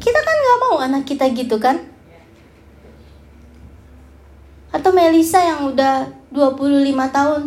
Kita 0.01 0.19
kan 0.25 0.35
gak 0.41 0.59
mau 0.65 0.75
anak 0.81 1.05
kita 1.05 1.29
gitu 1.37 1.61
kan? 1.61 1.96
Atau 4.77 4.93
Melisa 4.93 5.41
yang 5.41 5.73
udah 5.73 6.05
25 6.29 6.93
tahun. 7.09 7.41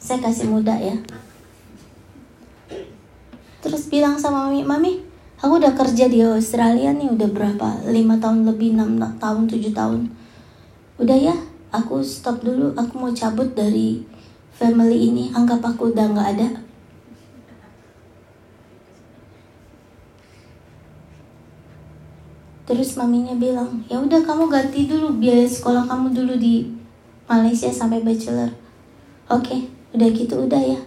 Saya 0.00 0.18
kasih 0.24 0.48
muda 0.48 0.72
ya. 0.80 0.96
Terus 3.60 3.92
bilang 3.92 4.16
sama 4.16 4.48
Mami, 4.48 4.64
Mami, 4.64 4.92
Aku 5.38 5.62
udah 5.62 5.70
kerja 5.70 6.10
di 6.10 6.18
Australia 6.18 6.90
nih 6.90 7.14
udah 7.14 7.30
berapa? 7.30 7.86
5 7.86 7.94
tahun 7.94 8.42
lebih, 8.42 8.74
6 8.74 9.22
tahun, 9.22 9.46
7 9.46 9.70
tahun. 9.70 10.00
Udah 10.98 11.14
ya, 11.14 11.36
aku 11.70 12.02
stop 12.02 12.42
dulu. 12.42 12.74
Aku 12.74 12.98
mau 12.98 13.14
cabut 13.14 13.46
dari 13.54 14.02
family 14.50 15.14
ini. 15.14 15.30
Anggap 15.30 15.62
aku 15.62 15.94
udah 15.94 16.10
nggak 16.10 16.28
ada. 16.34 16.48
Terus 22.68 23.00
maminya 23.00 23.32
bilang, 23.32 23.80
ya 23.88 23.96
udah 23.96 24.20
kamu 24.20 24.52
ganti 24.52 24.84
dulu 24.84 25.16
biaya 25.16 25.48
sekolah 25.48 25.88
kamu 25.88 26.12
dulu 26.12 26.36
di 26.36 26.68
Malaysia 27.24 27.72
sampai 27.72 28.04
bachelor. 28.04 28.52
Oke, 29.32 29.72
udah 29.96 30.08
gitu 30.12 30.44
udah 30.44 30.60
ya. 30.60 30.80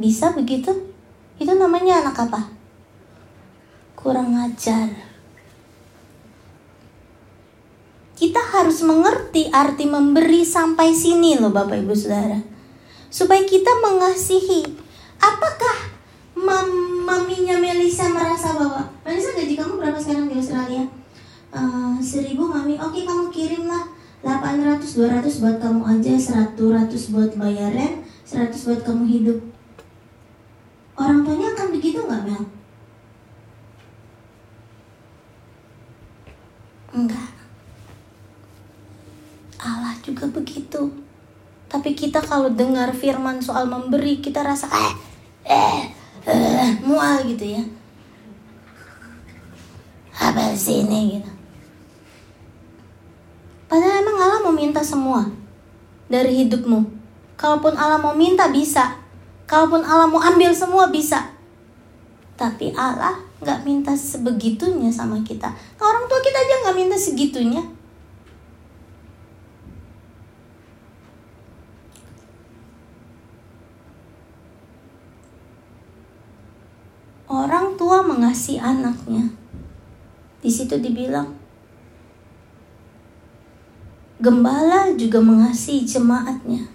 Bisa 0.00 0.32
begitu? 0.32 0.72
Itu 1.36 1.52
namanya 1.60 2.00
anak 2.00 2.24
apa? 2.24 2.40
Kurang 3.92 4.32
ajar. 4.32 4.88
Kita 8.16 8.40
harus 8.40 8.80
mengerti 8.80 9.52
arti 9.52 9.84
memberi 9.84 10.40
sampai 10.40 10.96
sini 10.96 11.36
loh 11.36 11.52
Bapak 11.52 11.84
Ibu 11.84 11.92
Saudara. 11.92 12.40
Supaya 13.12 13.44
kita 13.44 13.70
mengasihi. 13.84 14.64
Apakah 15.20 15.93
mam 16.34 16.68
maminya 17.06 17.56
Melisa 17.62 18.10
merasa 18.10 18.58
bahwa 18.58 18.82
Melisa 19.06 19.30
gaji 19.34 19.54
kamu 19.54 19.78
berapa 19.78 19.98
sekarang 19.98 20.26
di 20.30 20.36
Australia? 20.38 20.84
Uh, 21.54 21.94
seribu 22.02 22.50
mami, 22.50 22.74
oke 22.74 22.98
kamu 23.06 23.30
kirimlah 23.30 23.86
800, 24.24 24.82
200 24.82 25.42
buat 25.44 25.56
kamu 25.60 25.82
aja, 25.84 26.14
100 26.50 27.12
buat 27.14 27.30
bayar 27.38 27.70
rent, 27.70 28.02
100 28.26 28.50
buat 28.66 28.80
kamu 28.82 29.04
hidup. 29.06 29.38
Orang 30.96 31.22
tuanya 31.22 31.52
akan 31.52 31.68
begitu 31.76 32.00
nggak 32.02 32.22
Mel? 32.24 32.44
Enggak. 36.94 37.30
Allah 39.60 39.94
juga 40.00 40.24
begitu. 40.30 41.04
Tapi 41.68 41.90
kita 41.92 42.22
kalau 42.22 42.48
dengar 42.48 42.94
firman 42.94 43.42
soal 43.42 43.66
memberi, 43.66 44.22
kita 44.22 44.40
rasa 44.46 44.70
eh, 44.70 44.92
eh, 45.50 45.90
mual 46.86 47.24
gitu 47.28 47.44
ya. 47.56 47.62
Apa 50.14 50.56
sih 50.56 50.84
ini 50.84 51.18
gitu. 51.18 51.30
Padahal 53.68 54.00
emang 54.04 54.16
Allah 54.20 54.40
mau 54.44 54.54
minta 54.54 54.80
semua 54.80 55.28
dari 56.08 56.44
hidupmu. 56.44 56.84
Kalaupun 57.34 57.74
Allah 57.74 57.98
mau 57.98 58.14
minta 58.14 58.46
bisa, 58.48 59.04
Kalaupun 59.44 59.84
Allah 59.84 60.08
mau 60.08 60.20
ambil 60.20 60.56
semua 60.56 60.88
bisa. 60.88 61.20
Tapi 62.34 62.72
Allah 62.74 63.20
nggak 63.44 63.60
minta 63.62 63.92
sebegitunya 63.92 64.88
sama 64.88 65.20
kita. 65.20 65.52
Orang 65.76 66.08
tua 66.08 66.20
kita 66.24 66.38
aja 66.40 66.54
nggak 66.64 66.76
minta 66.76 66.96
segitunya. 66.96 67.60
Orang 77.34 77.74
tua 77.74 77.98
mengasihi 78.06 78.62
anaknya. 78.62 79.26
Di 80.38 80.46
situ 80.46 80.78
dibilang, 80.78 81.34
gembala 84.22 84.94
juga 84.94 85.18
mengasihi 85.18 85.82
jemaatnya. 85.82 86.70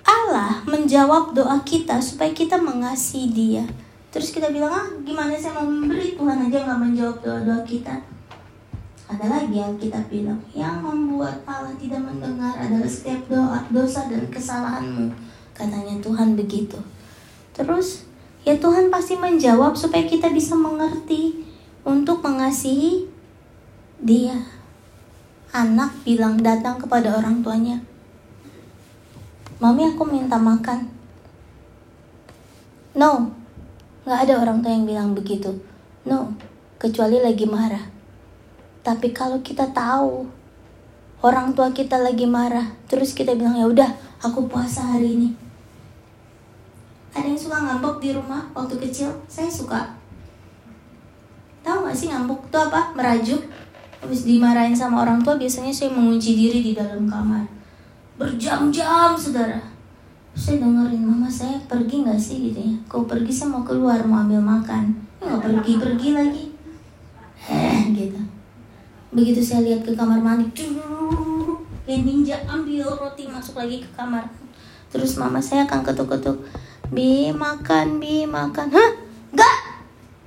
Allah 0.00 0.64
menjawab 0.64 1.36
doa 1.36 1.60
kita 1.60 2.00
supaya 2.00 2.32
kita 2.32 2.56
mengasihi 2.56 3.28
dia. 3.28 3.64
Terus 4.08 4.32
kita 4.32 4.48
bilang, 4.48 4.72
ah 4.72 4.88
gimana 5.04 5.36
saya 5.36 5.60
mau 5.60 5.68
memberi 5.68 6.16
Tuhan 6.16 6.48
aja 6.48 6.66
nggak 6.66 6.80
menjawab 6.80 7.16
doa-doa 7.20 7.60
kita. 7.62 7.94
Ada 9.10 9.26
lagi 9.26 9.58
yang 9.58 9.74
kita 9.76 10.00
bilang, 10.10 10.38
yang 10.54 10.80
membuat 10.82 11.42
Allah 11.46 11.74
tidak 11.76 12.00
mendengar 12.00 12.54
adalah 12.56 12.86
setiap 12.86 13.22
doa, 13.28 13.58
dosa 13.70 14.06
dan 14.08 14.24
kesalahanmu. 14.30 15.10
Katanya 15.54 15.98
Tuhan 16.02 16.38
begitu. 16.38 16.78
Terus 17.54 18.09
ya 18.44 18.56
Tuhan 18.56 18.88
pasti 18.88 19.16
menjawab 19.16 19.76
supaya 19.76 20.04
kita 20.08 20.32
bisa 20.32 20.56
mengerti 20.56 21.44
untuk 21.84 22.24
mengasihi 22.24 23.08
dia. 24.00 24.36
Anak 25.50 26.06
bilang 26.06 26.38
datang 26.38 26.78
kepada 26.78 27.18
orang 27.18 27.42
tuanya, 27.42 27.82
Mami 29.60 29.84
aku 29.84 30.08
minta 30.08 30.40
makan. 30.40 30.88
No, 32.96 33.28
nggak 34.08 34.20
ada 34.24 34.34
orang 34.40 34.64
tua 34.64 34.72
yang 34.72 34.88
bilang 34.88 35.12
begitu. 35.12 35.52
No, 36.08 36.32
kecuali 36.80 37.20
lagi 37.20 37.44
marah. 37.44 37.84
Tapi 38.80 39.12
kalau 39.12 39.44
kita 39.44 39.68
tahu 39.68 40.24
orang 41.20 41.52
tua 41.52 41.76
kita 41.76 42.00
lagi 42.00 42.24
marah, 42.24 42.72
terus 42.88 43.12
kita 43.12 43.36
bilang 43.36 43.52
ya 43.60 43.68
udah, 43.68 43.90
aku 44.24 44.48
puasa 44.48 44.96
hari 44.96 45.12
ini. 45.12 45.49
Ada 47.10 47.26
yang 47.26 47.40
suka 47.40 47.56
ngambek 47.58 47.96
di 47.98 48.10
rumah 48.14 48.42
waktu 48.54 48.78
kecil? 48.78 49.10
Saya 49.26 49.50
suka. 49.50 49.98
Tahu 51.66 51.86
gak 51.86 51.96
sih 51.96 52.08
ngambek 52.08 52.40
itu 52.46 52.58
apa? 52.58 52.94
Merajuk. 52.94 53.42
Habis 54.00 54.24
dimarahin 54.24 54.72
sama 54.72 55.04
orang 55.04 55.20
tua 55.20 55.36
biasanya 55.36 55.74
saya 55.74 55.92
mengunci 55.92 56.32
diri 56.32 56.64
di 56.64 56.72
dalam 56.72 57.04
kamar. 57.04 57.44
Berjam-jam 58.16 59.12
saudara. 59.18 59.60
Saya 60.32 60.62
dengerin 60.62 61.04
mama 61.04 61.28
saya 61.28 61.58
pergi 61.66 62.06
nggak 62.06 62.16
sih 62.16 62.48
gitu 62.48 62.60
ya. 62.62 62.74
Kau 62.88 63.04
pergi 63.04 63.28
saya 63.28 63.52
mau 63.52 63.66
keluar 63.66 64.00
mau 64.06 64.24
ambil 64.24 64.40
makan. 64.40 64.94
Nggak 65.20 65.40
pergi-pergi 65.42 66.08
lagi. 66.16 66.44
Eh 67.50 67.92
gitu. 67.92 68.20
Begitu 69.10 69.42
saya 69.42 69.66
lihat 69.66 69.82
ke 69.82 69.92
kamar 69.98 70.22
mandi, 70.22 70.70
kayak 71.82 72.06
ninja 72.06 72.38
ambil 72.46 72.86
roti 72.94 73.26
masuk 73.26 73.58
lagi 73.58 73.82
ke 73.82 73.90
kamar. 73.98 74.22
Terus 74.86 75.18
mama 75.18 75.42
saya 75.42 75.66
akan 75.66 75.82
ketuk-ketuk, 75.82 76.38
Bi 76.90 77.30
makan, 77.30 78.02
Bi 78.02 78.26
makan. 78.26 78.66
Hah? 78.74 78.90
Enggak! 79.30 79.56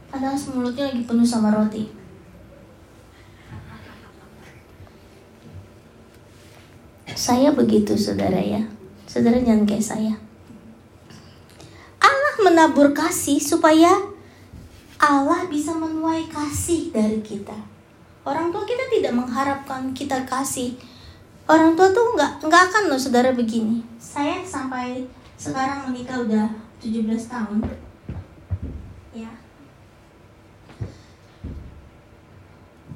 Padahal 0.08 0.40
mulutnya 0.56 0.88
lagi 0.88 1.04
penuh 1.04 1.28
sama 1.28 1.52
roti. 1.52 1.84
Saya 7.14 7.52
begitu 7.52 7.94
saudara 8.00 8.40
ya. 8.40 8.64
Saudara 9.06 9.38
jangan 9.44 9.68
kayak 9.68 9.84
saya. 9.84 10.14
Allah 12.00 12.36
menabur 12.42 12.96
kasih 12.96 13.38
supaya 13.44 13.92
Allah 15.04 15.44
bisa 15.52 15.76
menuai 15.76 16.32
kasih 16.32 16.96
dari 16.96 17.20
kita. 17.20 17.56
Orang 18.24 18.56
tua 18.56 18.64
kita 18.64 18.88
tidak 18.88 19.12
mengharapkan 19.12 19.92
kita 19.92 20.24
kasih. 20.24 20.80
Orang 21.44 21.76
tua 21.76 21.92
tuh 21.92 22.16
nggak 22.16 22.48
nggak 22.48 22.64
akan 22.72 22.84
loh 22.88 23.00
saudara 23.00 23.36
begini. 23.36 23.84
Saya 24.00 24.40
sampai 24.48 25.04
sekarang 25.44 25.92
menikah 25.92 26.24
udah 26.24 26.48
17 26.80 27.04
tahun. 27.28 27.60
Ya. 29.12 29.28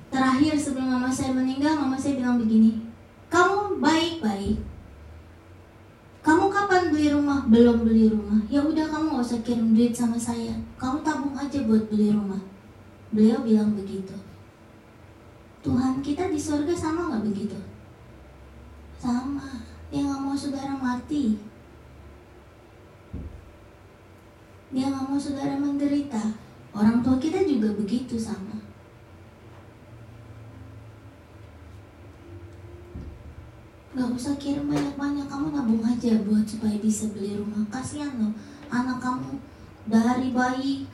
Terakhir 0.08 0.56
sebelum 0.56 0.88
mama 0.96 1.12
saya 1.12 1.36
meninggal, 1.36 1.76
mama 1.76 2.00
saya 2.00 2.16
bilang 2.16 2.40
begini, 2.40 2.88
kamu 3.28 3.84
baik-baik. 3.84 4.64
Kamu 6.24 6.48
kapan 6.48 6.88
beli 6.88 7.12
rumah? 7.12 7.44
Belum 7.52 7.84
beli 7.84 8.16
rumah. 8.16 8.40
Ya 8.48 8.64
udah 8.64 8.88
kamu 8.96 9.20
gak 9.20 9.28
usah 9.28 9.40
kirim 9.44 9.76
duit 9.76 9.92
sama 9.92 10.16
saya. 10.16 10.56
Kamu 10.80 11.04
tabung 11.04 11.36
aja 11.36 11.60
buat 11.68 11.92
beli 11.92 12.16
rumah. 12.16 12.40
Beliau 13.12 13.44
bilang 13.44 13.76
begitu. 13.76 14.16
Tuhan 15.64 16.00
kita 16.00 16.32
di 16.32 16.40
surga 16.40 16.72
sama 16.72 17.12
nggak 17.12 17.28
begitu? 17.28 17.60
Sama. 19.00 19.64
Dia 19.92 20.04
nggak 20.04 20.22
mau 20.24 20.36
saudara 20.36 20.76
mati. 20.76 21.40
Dia 24.78 24.94
nggak 24.94 25.10
mau 25.10 25.18
saudara 25.18 25.58
menderita. 25.58 26.22
Orang 26.70 27.02
tua 27.02 27.18
kita 27.18 27.42
juga 27.42 27.74
begitu 27.74 28.14
sama. 28.14 28.54
Gak 33.98 34.14
usah 34.14 34.38
kirim 34.38 34.70
banyak-banyak, 34.70 35.26
kamu 35.26 35.58
nabung 35.58 35.82
aja 35.82 36.22
buat 36.22 36.46
supaya 36.46 36.78
bisa 36.78 37.10
beli 37.10 37.34
rumah. 37.34 37.66
Kasihan 37.74 38.14
loh, 38.22 38.30
anak 38.70 39.02
kamu 39.02 39.42
dari 39.90 40.30
bayi 40.30 40.86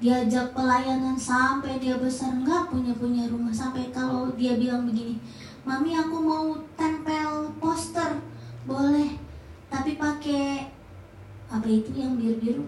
diajak 0.00 0.56
pelayanan 0.56 1.20
sampai 1.20 1.76
dia 1.76 2.00
besar 2.00 2.32
nggak 2.36 2.68
punya 2.68 2.92
punya 2.96 3.24
rumah 3.32 3.52
sampai 3.52 3.88
kalau 3.88 4.28
dia 4.36 4.52
bilang 4.60 4.84
begini 4.84 5.16
mami 5.64 5.96
aku 5.96 6.20
mau 6.20 6.52
tempel 6.76 7.48
poster 7.56 8.20
boleh 8.68 9.16
tapi 9.72 9.96
pakai 9.96 10.75
apa 11.46 11.68
itu 11.70 11.90
yang 11.94 12.18
biru 12.18 12.36
biru 12.42 12.64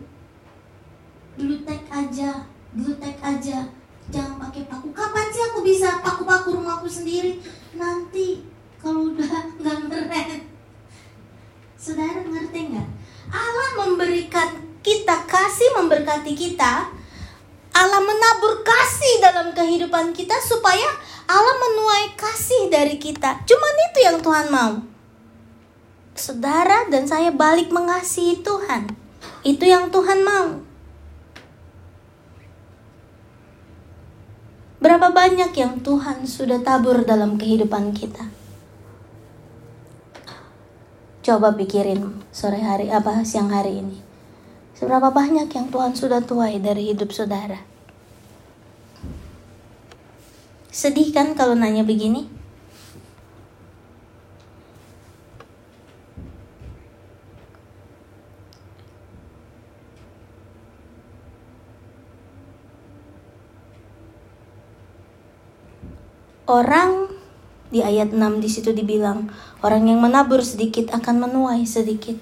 glutek 1.39 1.83
aja 1.91 2.47
glutek 2.75 3.17
aja. 3.23 3.65
Jangan 4.09 4.41
pakai 4.41 4.65
paku. 4.65 4.89
Kapan 4.97 5.29
sih 5.29 5.45
aku 5.53 5.61
bisa 5.61 6.01
paku 6.01 6.25
paku 6.25 6.57
rumahku 6.57 6.89
sendiri? 6.89 7.37
Nanti 7.77 8.41
kalau 8.81 9.13
udah 9.13 9.29
nggak 9.61 9.79
keren 9.89 10.41
saudara 11.79 12.21
ngerti 12.25 12.73
nggak? 12.73 12.89
Allah 13.29 13.69
memberikan 13.85 14.49
kita 14.81 15.29
kasih 15.29 15.69
memberkati 15.77 16.33
kita. 16.33 16.89
Allah 17.79 18.01
menabur 18.03 18.65
kasih 18.67 19.23
dalam 19.23 19.55
kehidupan 19.55 20.11
kita 20.11 20.35
supaya 20.43 20.89
Allah 21.29 21.55
menuai 21.61 22.17
kasih 22.19 22.73
dari 22.73 22.97
kita. 22.99 23.45
Cuman 23.45 23.75
itu 23.93 23.99
yang 24.03 24.19
Tuhan 24.19 24.47
mau. 24.51 24.73
Saudara 26.19 26.91
dan 26.91 27.07
saya 27.07 27.31
balik 27.31 27.71
mengasihi 27.71 28.43
Tuhan. 28.43 28.91
Itu 29.47 29.63
yang 29.63 29.95
Tuhan 29.95 30.27
mau. 30.27 30.67
Berapa 34.83 35.15
banyak 35.15 35.55
yang 35.55 35.79
Tuhan 35.79 36.27
sudah 36.27 36.59
tabur 36.67 37.07
dalam 37.07 37.39
kehidupan 37.39 37.95
kita? 37.95 38.27
Coba 41.23 41.55
pikirin 41.55 42.19
sore 42.35 42.67
hari 42.67 42.91
apa 42.91 43.23
siang 43.23 43.55
hari 43.55 43.79
ini. 43.79 44.03
Seberapa 44.75 45.15
banyak 45.15 45.51
yang 45.51 45.67
Tuhan 45.71 45.95
sudah 45.95 46.23
tuai 46.23 46.59
dari 46.59 46.91
hidup 46.95 47.15
saudara? 47.15 47.63
Sedih 50.71 51.11
kan 51.11 51.35
kalau 51.35 51.59
nanya 51.59 51.83
begini? 51.83 52.38
Orang 66.49 67.13
di 67.69 67.85
ayat 67.85 68.17
6 68.17 68.41
di 68.41 68.49
situ 68.49 68.73
dibilang 68.73 69.29
orang 69.61 69.85
yang 69.85 70.01
menabur 70.01 70.41
sedikit 70.41 70.89
akan 70.97 71.29
menuai 71.29 71.69
sedikit. 71.69 72.17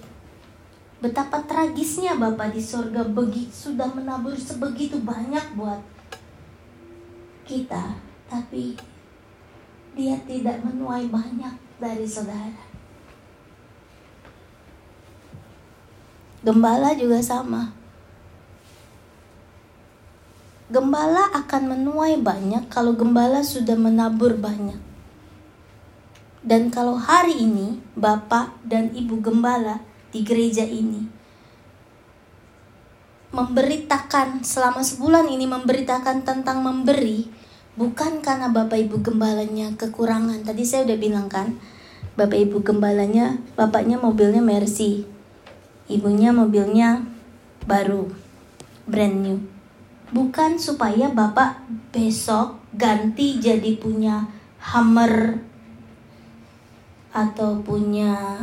Betapa 0.98 1.46
tragisnya 1.46 2.18
Bapak 2.18 2.50
di 2.50 2.58
sorga 2.58 3.06
begitu 3.06 3.70
sudah 3.70 3.86
menabur 3.86 4.34
sebegitu 4.34 4.98
banyak 4.98 5.54
buat 5.54 5.78
kita, 7.46 7.94
tapi 8.26 8.74
dia 9.94 10.18
tidak 10.26 10.58
menuai 10.66 11.06
banyak 11.06 11.54
dari 11.78 12.02
saudara. 12.02 12.66
Gembala 16.42 16.98
juga 16.98 17.22
sama. 17.22 17.75
Gembala 20.66 21.30
akan 21.30 21.62
menuai 21.70 22.18
banyak 22.18 22.66
kalau 22.66 22.98
gembala 22.98 23.46
sudah 23.46 23.78
menabur 23.78 24.34
banyak. 24.34 24.78
Dan 26.42 26.74
kalau 26.74 26.98
hari 26.98 27.38
ini 27.38 27.78
Bapak 27.94 28.54
dan 28.66 28.90
Ibu 28.90 29.22
Gembala 29.22 29.82
di 30.10 30.22
gereja 30.26 30.62
ini 30.62 31.06
memberitakan 33.34 34.46
selama 34.46 34.80
sebulan 34.80 35.28
ini 35.28 35.44
memberitakan 35.44 36.22
tentang 36.22 36.62
memberi 36.62 37.26
bukan 37.76 38.24
karena 38.24 38.48
Bapak 38.48 38.80
Ibu 38.80 39.04
gembalanya 39.04 39.70
kekurangan. 39.76 40.42
Tadi 40.42 40.64
saya 40.64 40.88
udah 40.88 40.98
bilang 40.98 41.28
kan, 41.28 41.60
Bapak 42.16 42.42
Ibu 42.42 42.64
gembalanya, 42.64 43.38
bapaknya 43.54 44.00
mobilnya 44.00 44.40
Mercy. 44.40 45.04
Ibunya 45.86 46.34
mobilnya 46.34 47.06
baru, 47.68 48.10
brand 48.88 49.16
new. 49.22 49.55
Bukan 50.14 50.54
supaya 50.54 51.10
Bapak 51.10 51.66
besok 51.90 52.62
ganti 52.76 53.42
jadi 53.42 53.74
punya 53.80 54.28
Hammer 54.62 55.42
atau 57.10 57.58
punya 57.64 58.38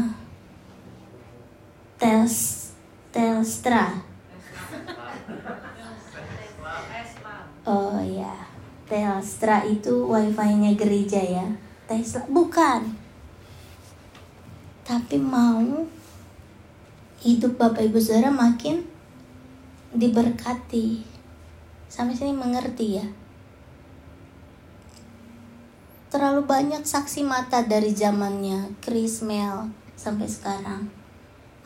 Tels 2.01 2.71
Telstra. 3.13 4.01
Oh 7.63 8.01
ya, 8.01 8.33
Telstra 8.89 9.63
itu 9.63 10.09
wifi-nya 10.09 10.75
gereja 10.75 11.21
ya. 11.21 11.47
Tesla 11.87 12.27
bukan. 12.27 12.91
Tapi 14.83 15.15
mau 15.15 15.87
hidup 17.23 17.55
Bapak 17.55 17.87
Ibu 17.87 18.01
Saudara 18.01 18.33
makin 18.33 18.83
diberkati. 19.95 21.12
Sampai 21.93 22.17
sini 22.17 22.33
mengerti 22.33 22.97
ya. 22.97 23.05
Terlalu 26.09 26.41
banyak 26.49 26.81
saksi 26.81 27.21
mata 27.21 27.61
dari 27.69 27.93
zamannya 27.93 28.81
Chris 28.81 29.21
Mel 29.21 29.69
sampai 29.93 30.25
sekarang. 30.25 30.89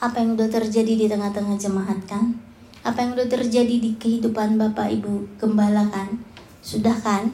Apa 0.03 0.19
yang 0.19 0.35
udah 0.35 0.51
terjadi 0.51 0.99
di 0.99 1.07
tengah-tengah 1.07 1.55
jemaat 1.55 2.03
kan? 2.11 2.35
Apa 2.83 3.07
yang 3.07 3.15
udah 3.15 3.23
terjadi 3.31 3.79
di 3.79 3.95
kehidupan 3.95 4.59
Bapak 4.59 4.91
Ibu 4.99 5.39
gembala 5.39 5.87
kan? 5.87 6.19
Sudah 6.59 6.99
kan? 6.99 7.31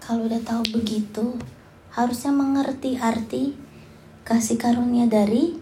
Kalau 0.00 0.24
udah 0.24 0.40
tahu 0.40 0.72
begitu, 0.72 1.36
harusnya 1.92 2.32
mengerti 2.32 2.96
arti 2.96 3.52
kasih 4.24 4.56
karunia 4.56 5.04
dari 5.04 5.52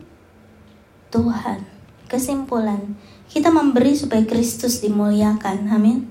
Tuhan. 1.11 1.67
Kesimpulan, 2.07 2.95
kita 3.31 3.51
memberi 3.51 3.99
supaya 3.99 4.23
Kristus 4.23 4.79
dimuliakan. 4.83 5.67
Amin. 5.71 6.07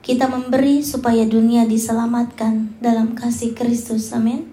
Kita 0.00 0.32
memberi 0.32 0.80
supaya 0.80 1.28
dunia 1.28 1.68
diselamatkan 1.68 2.80
dalam 2.80 3.12
kasih 3.12 3.52
Kristus. 3.52 4.16
Amin. 4.16 4.48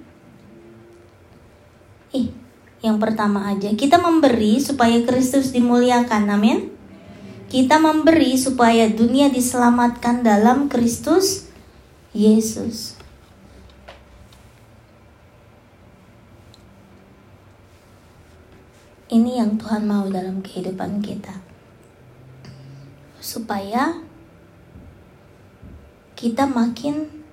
Ih, 2.12 2.36
yang 2.84 3.00
pertama 3.00 3.48
aja, 3.48 3.72
kita 3.72 3.96
memberi 4.00 4.60
supaya 4.60 5.00
Kristus 5.08 5.56
dimuliakan. 5.56 6.28
Amin. 6.28 6.76
Kita 7.48 7.80
memberi 7.80 8.36
supaya 8.36 8.92
dunia 8.92 9.32
diselamatkan 9.32 10.20
dalam 10.20 10.68
Kristus 10.68 11.48
Yesus. 12.12 12.97
Ini 19.18 19.42
yang 19.42 19.58
Tuhan 19.58 19.90
mau 19.90 20.06
dalam 20.14 20.46
kehidupan 20.46 21.02
kita. 21.02 21.34
Supaya 23.18 23.98
kita 26.14 26.46
makin 26.46 27.26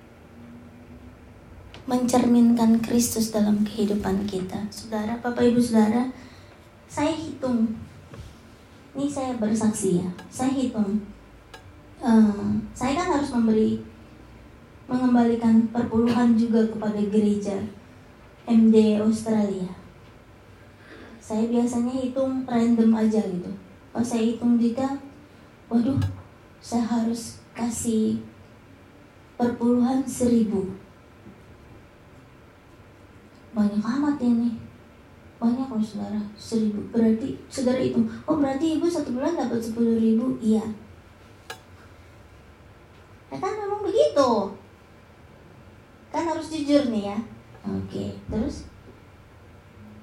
mencerminkan 1.85 2.81
Kristus 2.81 3.29
dalam 3.29 3.61
kehidupan 3.61 4.25
kita. 4.25 4.65
Saudara, 4.73 5.21
Bapak 5.21 5.45
Ibu 5.45 5.61
Saudara, 5.61 6.09
saya 6.89 7.13
hitung. 7.13 7.77
Ini 8.97 9.05
saya 9.05 9.37
bersaksi 9.37 10.01
ya. 10.01 10.09
Saya 10.33 10.57
hitung. 10.57 11.05
Uh, 12.01 12.65
saya 12.73 12.97
kan 12.97 13.21
harus 13.21 13.29
memberi 13.29 13.77
mengembalikan 14.89 15.69
perpuluhan 15.69 16.33
juga 16.33 16.65
kepada 16.65 16.97
gereja 16.97 17.61
MD 18.49 18.97
Australia. 18.97 19.84
Saya 21.25 21.49
biasanya 21.49 21.89
hitung 21.89 22.45
random 22.45 22.93
aja 22.93 23.17
gitu. 23.17 23.49
Pas 23.89 24.05
saya 24.05 24.29
hitung 24.29 24.61
juga, 24.61 24.85
waduh, 25.65 25.97
saya 26.61 26.85
harus 26.85 27.41
kasih 27.57 28.21
perpuluhan 29.33 30.05
seribu. 30.05 30.77
Banyak 33.57 33.81
amat 33.81 34.21
ini 34.21 34.61
banyak 35.41 35.65
loh 35.65 35.81
saudara 35.81 36.21
seribu. 36.37 36.85
Berarti 36.93 37.41
saudara 37.49 37.81
itu 37.81 38.05
oh 38.29 38.37
berarti 38.37 38.77
ibu 38.77 38.85
satu 38.85 39.09
bulan 39.17 39.33
dapat 39.33 39.57
sepuluh 39.57 39.97
ribu? 39.97 40.37
Iya. 40.37 40.61
Ya 43.33 43.37
kan 43.41 43.53
memang 43.65 43.81
begitu. 43.81 44.29
Kan 46.13 46.23
harus 46.29 46.53
jujur 46.53 46.93
nih 46.93 47.09
ya. 47.09 47.17
Oke 47.65 48.13
terus 48.29 48.69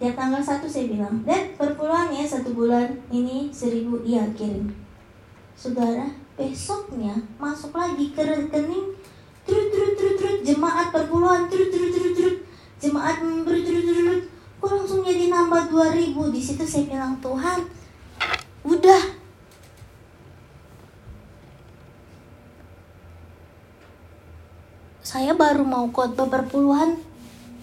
tiap 0.03 0.19
tanggal 0.19 0.43
satu 0.43 0.67
saya 0.67 0.91
bilang 0.91 1.23
dan 1.23 1.55
perpuluhan 1.55 2.11
ya 2.11 2.27
satu 2.27 2.51
bulan 2.59 2.91
ini 3.15 3.55
seribu 3.55 4.03
iya 4.03 4.27
kirim. 4.35 4.67
Saudara 5.55 6.11
besoknya 6.35 7.15
masuk 7.39 7.71
lagi 7.71 8.11
ke 8.11 8.19
rekening 8.19 8.99
terus 9.47 9.71
terus 9.71 9.95
terus 9.95 10.15
terus 10.19 10.37
jemaat 10.43 10.91
perpuluhan 10.91 11.47
terus 11.47 11.71
terus 11.71 11.95
terus 11.95 12.13
terus 12.19 12.37
jemaat 12.83 13.23
memberi 13.23 13.63
terus 13.63 13.87
terus 13.87 14.03
terus 14.03 14.23
kok 14.59 14.71
langsung 14.75 15.07
jadi 15.07 15.31
nambah 15.31 15.71
2000 15.71 16.35
di 16.35 16.41
situ 16.43 16.67
saya 16.67 16.85
bilang 16.91 17.23
Tuhan 17.23 17.63
udah. 18.67 19.23
Saya 25.07 25.31
baru 25.39 25.63
mau 25.63 25.87
khotbah 25.95 26.27
perpuluhan 26.27 26.99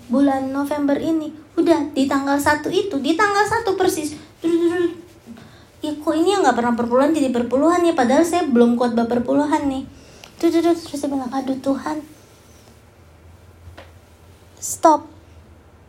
bulan 0.07 0.55
November 0.55 0.95
ini 0.95 1.38
udah 1.59 1.91
di 1.91 2.07
tanggal 2.07 2.39
satu 2.39 2.71
itu 2.71 2.95
di 3.03 3.19
tanggal 3.19 3.43
satu 3.43 3.75
persis. 3.75 4.15
Ya 5.79 5.95
kok 5.95 6.11
ini 6.11 6.35
yang 6.35 6.43
nggak 6.43 6.59
pernah 6.59 6.75
perpuluhan 6.75 7.15
jadi 7.15 7.31
perpuluhan 7.31 7.83
ya? 7.87 7.95
Padahal 7.95 8.23
saya 8.27 8.43
belum 8.47 8.75
khotbah 8.75 9.07
perpuluhan 9.07 9.67
nih. 9.67 9.83
Terus 10.39 10.59
terus 10.59 10.99
saya 10.99 11.11
bilang 11.11 11.31
aduh 11.31 11.55
Tuhan. 11.59 12.03
Stop. 14.59 15.07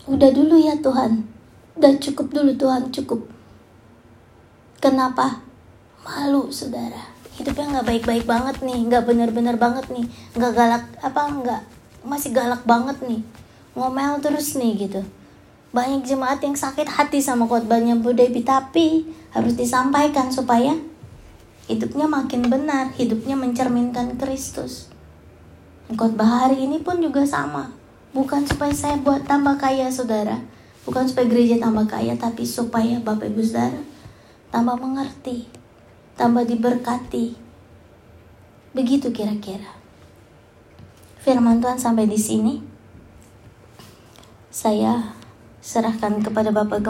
Udah 0.06 0.30
dulu 0.30 0.58
ya 0.58 0.78
Tuhan. 0.78 1.26
Udah 1.74 1.92
cukup 1.98 2.30
dulu 2.30 2.54
Tuhan 2.54 2.90
cukup. 2.94 3.26
Kenapa? 4.78 5.42
Malu 6.06 6.50
saudara. 6.54 7.10
Hidupnya 7.34 7.78
nggak 7.78 7.86
baik-baik 7.86 8.24
banget 8.26 8.62
nih 8.62 8.78
nggak 8.86 9.06
bener-bener 9.06 9.58
banget 9.58 9.90
nih. 9.90 10.06
Nggak 10.38 10.52
galak 10.54 10.84
apa 11.02 11.22
nggak 11.34 11.62
masih 12.06 12.30
galak 12.30 12.62
banget 12.62 12.98
nih. 13.02 13.22
Ngomel 13.74 14.22
terus 14.22 14.54
nih 14.54 14.86
gitu 14.86 15.02
banyak 15.70 16.02
jemaat 16.02 16.42
yang 16.42 16.58
sakit 16.58 16.86
hati 16.86 17.22
sama 17.22 17.46
khotbahnya 17.46 17.94
Bu 17.98 18.10
Devi 18.10 18.42
tapi 18.42 19.06
harus 19.30 19.54
disampaikan 19.54 20.26
supaya 20.30 20.74
hidupnya 21.70 22.10
makin 22.10 22.50
benar, 22.50 22.90
hidupnya 22.98 23.38
mencerminkan 23.38 24.18
Kristus. 24.18 24.90
Khotbah 25.94 26.46
hari 26.46 26.66
ini 26.66 26.82
pun 26.82 26.98
juga 26.98 27.22
sama. 27.22 27.70
Bukan 28.10 28.42
supaya 28.42 28.74
saya 28.74 28.98
buat 28.98 29.22
tambah 29.26 29.54
kaya 29.58 29.86
saudara. 29.86 30.42
Bukan 30.82 31.06
supaya 31.06 31.30
gereja 31.30 31.62
tambah 31.62 31.86
kaya, 31.86 32.18
tapi 32.18 32.42
supaya 32.42 32.98
Bapak 32.98 33.30
Ibu 33.30 33.42
Saudara 33.42 33.78
tambah 34.50 34.74
mengerti, 34.74 35.46
tambah 36.18 36.42
diberkati. 36.42 37.38
Begitu 38.74 39.14
kira-kira. 39.14 39.78
Firman 41.22 41.62
Tuhan 41.62 41.78
sampai 41.78 42.10
di 42.10 42.18
sini. 42.18 42.54
Saya 44.50 45.19
serahkan 45.70 46.18
kepada 46.18 46.50
Bapak 46.50 46.78